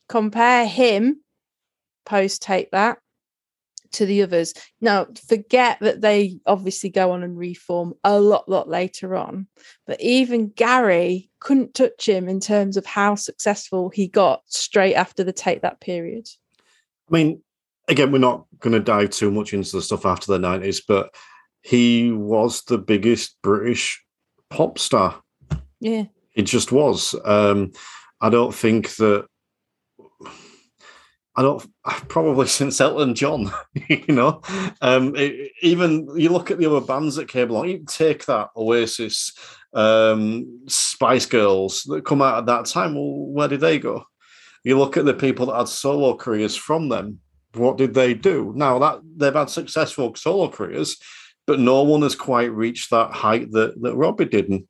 [0.08, 1.20] compare him
[2.04, 2.98] post Take That
[3.94, 4.54] to the others.
[4.80, 9.46] Now, forget that they obviously go on and reform a lot, lot later on.
[9.86, 15.24] But even Gary couldn't touch him in terms of how successful he got straight after
[15.24, 16.28] the take that period.
[17.10, 17.42] I mean,
[17.88, 21.14] again, we're not going to dive too much into the stuff after the 90s, but
[21.62, 24.02] he was the biggest British
[24.50, 25.22] pop star.
[25.80, 26.04] Yeah.
[26.30, 27.14] He just was.
[27.24, 27.72] Um,
[28.20, 29.26] I don't think that
[31.36, 31.66] I don't
[32.08, 33.52] probably since Elton John,
[33.88, 34.40] you know.
[34.80, 38.50] Um, it, even you look at the other bands that came along, you take that
[38.56, 39.32] Oasis,
[39.72, 42.94] um, Spice Girls that come out at that time.
[42.94, 44.04] Well, where did they go?
[44.62, 47.20] You look at the people that had solo careers from them.
[47.54, 48.52] What did they do?
[48.56, 50.96] Now that they've had successful solo careers,
[51.46, 54.48] but no one has quite reached that height that that Robbie did.
[54.48, 54.66] And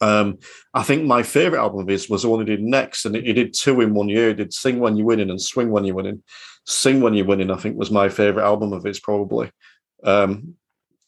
[0.00, 0.38] um,
[0.72, 3.32] I think my favorite album of his was the one he did next, and he
[3.32, 4.28] did two in one year.
[4.28, 6.22] He did "Sing When You're Winning" and "Swing When You're Winning."
[6.66, 9.50] "Sing When You're Winning" I think was my favorite album of his, probably.
[10.02, 10.54] Um,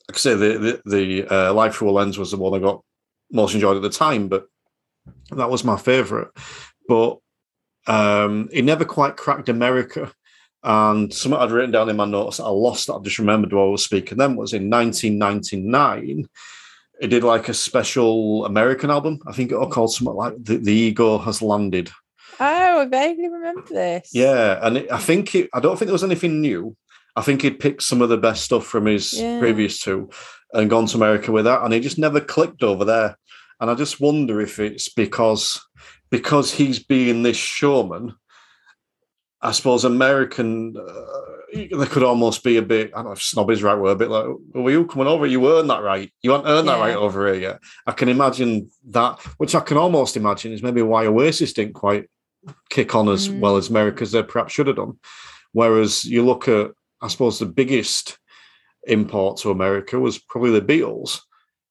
[0.09, 2.62] I could say the the, the uh, "Life Through a Lens" was the one I
[2.62, 2.82] got
[3.30, 4.47] most enjoyed at the time, but
[5.30, 6.28] that was my favorite.
[6.89, 7.18] But
[7.87, 10.12] um, he never quite cracked America.
[10.62, 13.66] And something I'd written down in my notes I lost that I just remembered while
[13.68, 16.26] I was speaking then was in 1999
[17.01, 19.21] it did like a special American album.
[19.27, 21.91] I think it all called something like the, the Ego Has Landed.
[22.39, 24.11] Oh, I vaguely remember this.
[24.13, 26.77] Yeah, and it, I think it, I don't think there was anything new.
[27.15, 29.39] I think he'd picked some of the best stuff from his yeah.
[29.39, 30.11] previous two
[30.53, 33.17] and gone to America with that, and he just never clicked over there.
[33.59, 35.63] And I just wonder if it's because
[36.11, 38.15] because he's being this showman.
[39.43, 43.51] I suppose American uh, there could almost be a bit, I don't know if snob
[43.51, 45.26] is right word, a bit like, were you coming over?
[45.26, 46.11] You earned that right.
[46.22, 46.74] You haven't earned yeah.
[46.74, 47.61] that right over here yet.
[47.87, 52.09] I can imagine that, which I can almost imagine is maybe why Oasis didn't quite
[52.70, 53.41] kick on as mm.
[53.41, 54.99] well as America as they perhaps should have done.
[55.53, 58.18] Whereas you look at, I suppose, the biggest
[58.87, 61.20] import to America was probably the Beatles.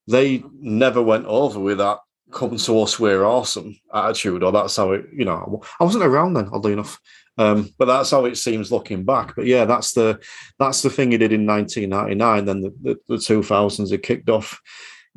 [0.07, 1.99] They never went over with that
[2.31, 6.33] come to us, we're awesome attitude, or that's how it, you know, I wasn't around
[6.33, 6.99] then, oddly enough.
[7.37, 9.35] Um, but that's how it seems looking back.
[9.35, 10.19] But yeah, that's the
[10.57, 12.45] that's the thing he did in 1999.
[12.45, 14.59] Then the, the, the 2000s it kicked off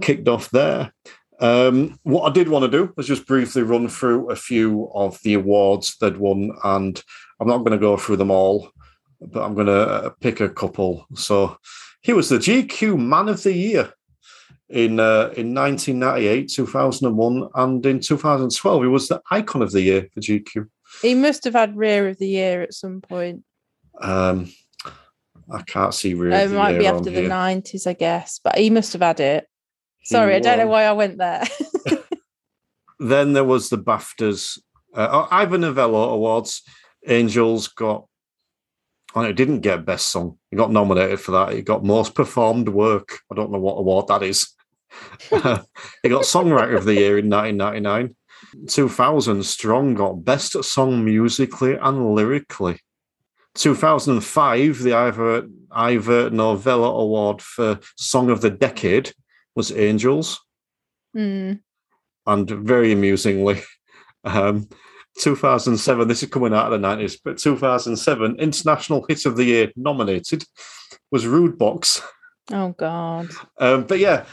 [0.03, 0.93] kicked off there.
[1.41, 5.21] Um, what I did want to do was just briefly run through a few of
[5.23, 7.01] the awards they'd won, and
[7.39, 8.71] I'm not going to go through them all,
[9.21, 11.07] but I'm going to uh, pick a couple.
[11.15, 11.57] So
[12.01, 13.93] he was the GQ Man of the Year
[14.69, 20.09] in uh, in 1998, 2001, and in 2012 he was the Icon of the Year
[20.13, 20.69] for GQ.
[21.03, 23.45] He must have had Rear of the Year at some point.
[24.01, 24.53] Um,
[25.51, 26.33] I can't see Rear.
[26.33, 29.47] Uh, it might be after the nineties, I guess, but he must have had it.
[30.05, 31.45] Sorry, I don't know why I went there.
[32.99, 34.59] then there was the BAFTAs,
[34.95, 36.63] uh, oh, Ivor Novello Awards.
[37.07, 38.07] Angels got.
[39.15, 40.39] Oh, it didn't get best song.
[40.51, 41.53] He got nominated for that.
[41.53, 43.21] He got most performed work.
[43.33, 44.55] I don't know what award that is.
[45.31, 45.39] he
[46.09, 48.15] got songwriter of the year in 1999.
[48.67, 52.79] 2000, Strong got Best Song Musically and Lyrically.
[53.55, 59.13] 2005, the Ivor, Ivor Novello Award for Song of the Decade
[59.55, 60.41] was Angels.
[61.17, 61.61] Mm.
[62.27, 63.63] And very amusingly,
[64.25, 64.69] um,
[65.19, 69.73] 2007, this is coming out of the 90s, but 2007, International Hit of the Year
[69.77, 70.45] nominated
[71.11, 72.03] was Rudebox.
[72.53, 73.29] Oh, God.
[73.59, 74.25] Um, but yeah,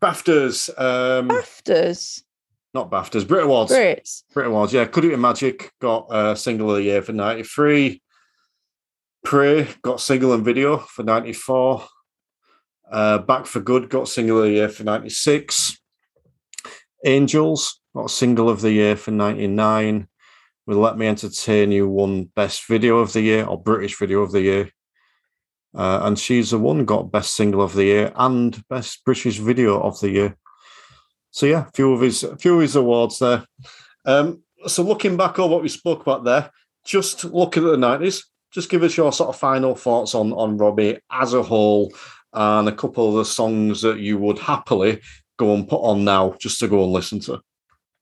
[0.00, 0.70] BAFTAs.
[0.78, 2.22] Um, BAFTAs?
[2.74, 3.70] Not BAFTAs, Brit Awards.
[3.70, 4.24] Brits.
[4.32, 4.84] Brit Awards, yeah.
[4.84, 8.02] Could It Be Magic got uh, Single of the Year for 93.
[9.24, 11.84] Pray got Single and Video for 94.
[12.90, 15.78] Uh, Back for Good got Single of the Year for 96.
[17.06, 20.08] Angels got Single of the Year for 99.
[20.66, 24.32] Will Let Me Entertain You won Best Video of the Year or British Video of
[24.32, 24.70] the Year.
[25.76, 29.80] Uh, and She's the One got Best Single of the Year and Best British Video
[29.80, 30.36] of the Year.
[31.34, 33.44] So yeah, a few of his a few of his awards there.
[34.04, 36.48] Um, so looking back on what we spoke about there,
[36.84, 40.58] just looking at the nineties, just give us your sort of final thoughts on on
[40.58, 41.92] Robbie as a whole,
[42.34, 45.00] and a couple of the songs that you would happily
[45.36, 47.40] go and put on now just to go and listen to.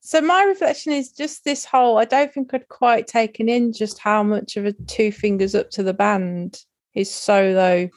[0.01, 1.97] So my reflection is just this whole.
[1.97, 5.71] I don't think I'd quite taken in just how much of a two fingers up
[5.71, 6.59] to the band
[6.91, 7.89] his solo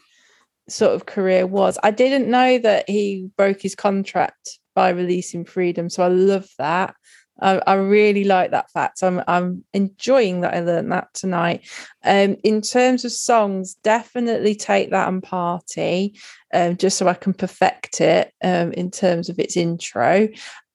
[0.66, 1.76] sort of career was.
[1.82, 6.94] I didn't know that he broke his contract by releasing Freedom, so I love that.
[7.40, 9.02] I, I really like that fact.
[9.02, 11.68] I'm I'm enjoying that I learned that tonight.
[12.04, 16.18] Um, in terms of songs, definitely take that and party,
[16.54, 20.28] um, just so I can perfect it um, in terms of its intro.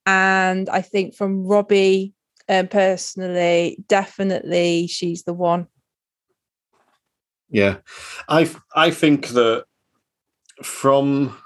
[0.06, 2.14] And I think from Robbie,
[2.49, 5.68] um, personally, definitely she's the one.
[7.49, 7.78] Yeah,
[8.30, 9.66] I I think that
[10.64, 11.38] from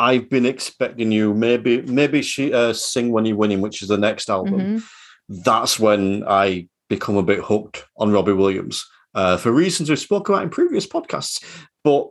[0.00, 3.98] I've been expecting you maybe maybe she uh, sing when you're winning, which is the
[3.98, 4.58] next album.
[4.58, 5.42] Mm-hmm.
[5.44, 8.84] That's when I become a bit hooked on Robbie Williams
[9.14, 11.44] uh, for reasons we've spoken about in previous podcasts.
[11.84, 12.08] But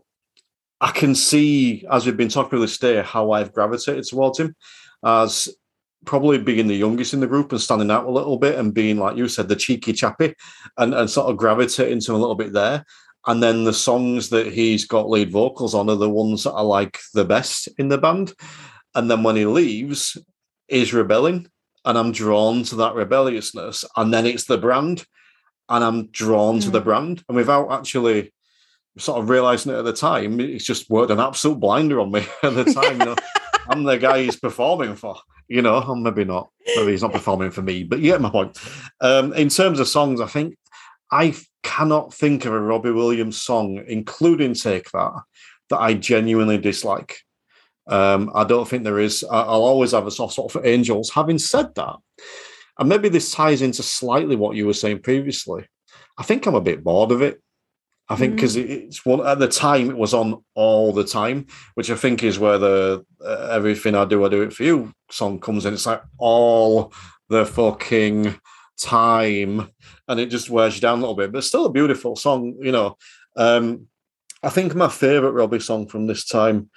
[0.79, 4.55] I can see as we've been talking about this day how I've gravitated towards him
[5.03, 5.49] as
[6.05, 8.97] probably being the youngest in the group and standing out a little bit and being
[8.97, 10.33] like you said the cheeky chappy
[10.77, 12.85] and, and sort of gravitating to him a little bit there
[13.27, 16.61] and then the songs that he's got lead vocals on are the ones that I
[16.61, 18.33] like the best in the band.
[18.95, 20.17] And then when he leaves,
[20.67, 21.47] he's rebelling,
[21.85, 23.85] and I'm drawn to that rebelliousness.
[23.95, 25.05] And then it's the brand,
[25.67, 26.63] and I'm drawn mm.
[26.63, 26.85] to the hmm.
[26.85, 27.23] brand.
[27.27, 28.33] And without actually
[28.97, 32.25] sort of realizing it at the time, it's just worked an absolute blinder on me
[32.43, 32.99] at the time.
[32.99, 33.15] You know,
[33.69, 35.17] I'm the guy he's performing for.
[35.47, 36.49] You know, maybe not.
[36.75, 38.57] Maybe he's not performing for me, but you get my point.
[39.01, 40.55] Um, in terms of songs, I think
[41.11, 45.13] I cannot think of a Robbie Williams song, including Take That,
[45.69, 47.19] that I genuinely dislike.
[47.87, 49.25] Um, I don't think there is.
[49.29, 51.09] I'll always have a soft spot for Angels.
[51.09, 51.95] Having said that,
[52.77, 55.65] and maybe this ties into slightly what you were saying previously,
[56.17, 57.41] I think I'm a bit bored of it.
[58.11, 58.67] I think because mm.
[58.67, 61.45] it's one at the time it was on all the time,
[61.75, 64.91] which I think is where the uh, "Everything I Do, I Do It for You"
[65.11, 65.73] song comes in.
[65.73, 66.91] It's like all
[67.29, 68.39] the fucking
[68.81, 69.69] time
[70.07, 72.71] and it just wears you down a little bit, but still a beautiful song, you
[72.71, 72.97] know.
[73.35, 73.87] Um,
[74.41, 76.69] I think my favorite Robbie song from this time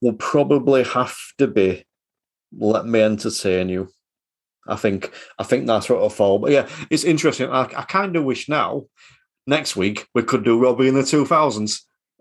[0.00, 1.84] will probably have to be
[2.56, 3.88] Let Me Entertain You.
[4.66, 6.38] I think I think that's what it'll fall.
[6.38, 7.50] But yeah, it's interesting.
[7.50, 8.84] I, I kind of wish now,
[9.46, 11.80] next week, we could do Robbie in the 2000s.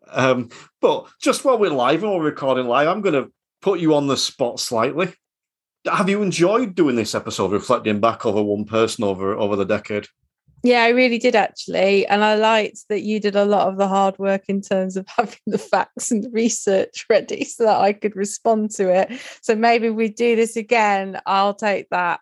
[0.10, 0.50] Um,
[0.82, 3.32] but just while we're live and we're recording live, I'm going to
[3.62, 5.14] put you on the spot slightly
[5.88, 10.08] have you enjoyed doing this episode, reflecting back over one person over over the decade?
[10.64, 12.06] Yeah, I really did actually.
[12.08, 15.08] And I liked that you did a lot of the hard work in terms of
[15.18, 19.22] having the facts and the research ready so that I could respond to it.
[19.42, 21.20] So maybe we do this again.
[21.26, 22.20] I'll take that.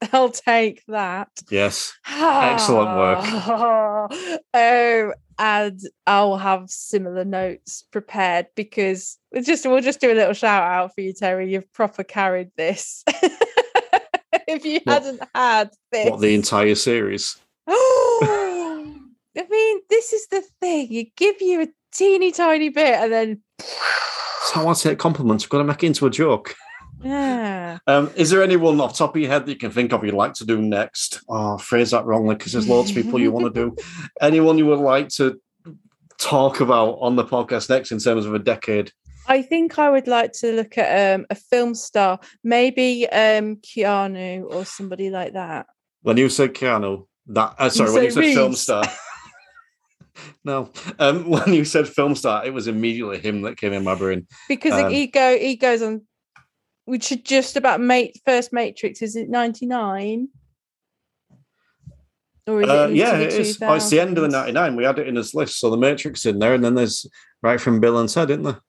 [0.12, 1.28] I'll take that.
[1.50, 1.92] Yes.
[2.08, 3.18] Excellent work.
[4.54, 10.34] oh, and I'll have similar notes prepared because it's just we'll just do a little
[10.34, 11.50] shout out for you, Terry.
[11.50, 13.02] You've proper carried this.
[14.46, 17.38] if you what, hadn't had this, what the entire series?
[17.66, 19.00] Oh,
[19.36, 20.92] I mean, this is the thing.
[20.92, 23.42] You give you a teeny tiny bit, and then.
[23.58, 25.44] That's how I take compliments.
[25.44, 26.54] I've got to make it into a joke.
[27.02, 27.78] Yeah.
[27.86, 30.14] Um, is there anyone off top of your head that you can think of you'd
[30.14, 31.22] like to do next?
[31.28, 33.76] Oh, phrase that wrongly because there's loads of people you want to do.
[34.20, 35.40] Anyone you would like to
[36.18, 38.92] talk about on the podcast next in terms of a decade?
[39.26, 44.52] I think I would like to look at um, a film star, maybe um, Keanu
[44.52, 45.66] or somebody like that.
[46.02, 48.34] When you said Keanu, that uh, sorry, you when you said Reeves.
[48.34, 48.84] film star.
[50.44, 53.94] no, um, when you said film star, it was immediately him that came in my
[53.94, 56.02] brain because um, he go he goes on
[56.90, 59.00] which should just about mate first Matrix.
[59.00, 60.28] Is it ninety nine?
[62.46, 63.58] Or is Uh, it yeah, it the is.
[63.62, 64.74] Oh, it's the end of the 99.
[64.76, 65.60] We had it in this list.
[65.60, 67.06] So the Matrix in there, and then there's
[67.42, 68.60] right from Bill and Ted, isn't there?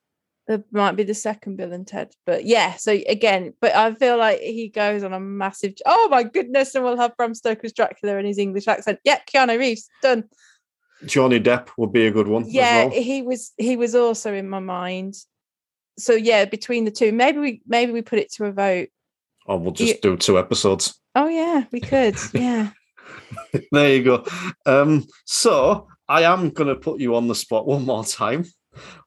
[0.47, 2.75] It might be the second Bill and Ted, but yeah.
[2.75, 5.73] So again, but I feel like he goes on a massive.
[5.85, 6.75] Oh my goodness!
[6.75, 8.99] And we'll have Bram Stoker's Dracula in his English accent.
[9.03, 10.25] Yeah, Keanu Reeves done.
[11.05, 12.45] Johnny Depp would be a good one.
[12.47, 13.01] Yeah, as well.
[13.01, 13.53] he was.
[13.57, 15.15] He was also in my mind.
[15.97, 18.89] So yeah, between the two, maybe we maybe we put it to a vote.
[19.45, 20.99] Or we'll just You- do two episodes.
[21.15, 22.15] Oh yeah, we could.
[22.33, 22.69] Yeah.
[23.71, 24.25] there you go.
[24.65, 28.45] Um, so I am going to put you on the spot one more time.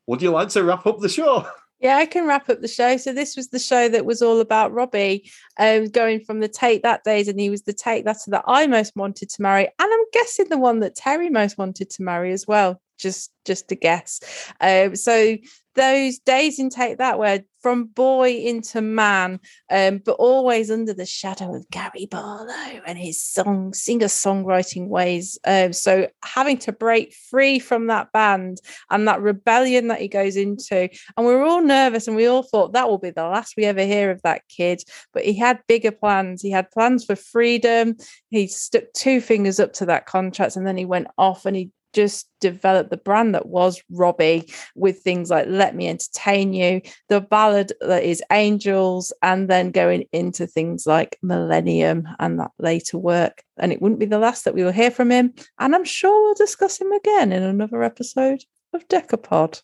[0.06, 1.46] Would you like to wrap up the show?
[1.80, 2.96] Yeah, I can wrap up the show.
[2.96, 6.82] So this was the show that was all about Robbie, um, going from the Take
[6.82, 9.72] That days, and he was the Take That that I most wanted to marry, and
[9.92, 12.80] I'm guessing the one that Terry most wanted to marry as well.
[12.98, 14.20] Just, just a guess.
[14.60, 15.36] Um, so
[15.74, 19.40] those days in Take That, where from boy into man,
[19.70, 25.38] um, but always under the shadow of Gary Barlow and his song singer songwriting ways.
[25.46, 28.58] Um, so having to break free from that band
[28.90, 32.42] and that rebellion that he goes into and we were all nervous and we all
[32.42, 34.82] thought that will be the last we ever hear of that kid.
[35.14, 36.42] But he had bigger plans.
[36.42, 37.96] He had plans for freedom.
[38.28, 41.70] He stuck two fingers up to that contract and then he went off and he
[41.94, 47.20] just developed the brand that was Robbie with things like Let Me Entertain You, the
[47.20, 53.42] ballad that is Angels, and then going into things like Millennium and that later work.
[53.58, 55.32] And it wouldn't be the last that we will hear from him.
[55.58, 58.44] And I'm sure we'll discuss him again in another episode
[58.74, 59.62] of Decapod.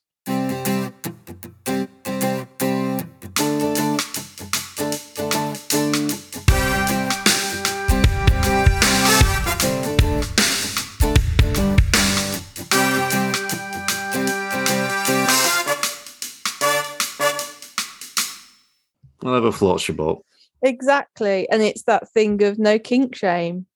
[19.21, 20.25] Whatever floats your boat.
[20.63, 21.49] Exactly.
[21.49, 23.67] And it's that thing of no kink shame.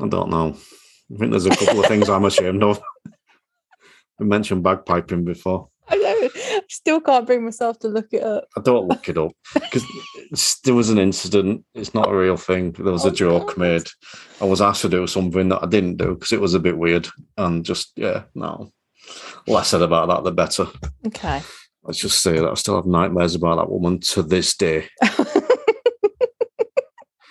[0.00, 0.56] I don't know.
[1.12, 2.80] I think there's a couple of things I'm ashamed of.
[4.18, 5.68] We mentioned bagpiping before.
[5.88, 6.28] I know.
[6.34, 8.44] I still can't bring myself to look it up.
[8.56, 9.84] I don't look it up because
[10.64, 11.64] there was an incident.
[11.74, 12.72] It's not a real thing.
[12.72, 13.58] There was Oh, a joke God.
[13.58, 13.88] made.
[14.40, 16.78] I was asked to do something that I didn't do because it was a bit
[16.78, 17.08] weird.
[17.36, 18.72] And just, yeah, no.
[19.48, 20.66] Less said about that, the better.
[21.06, 21.42] Okay.
[21.82, 24.88] Let's just say that I still have nightmares about that woman to this day.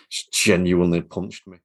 [0.09, 1.59] She genuinely punched me.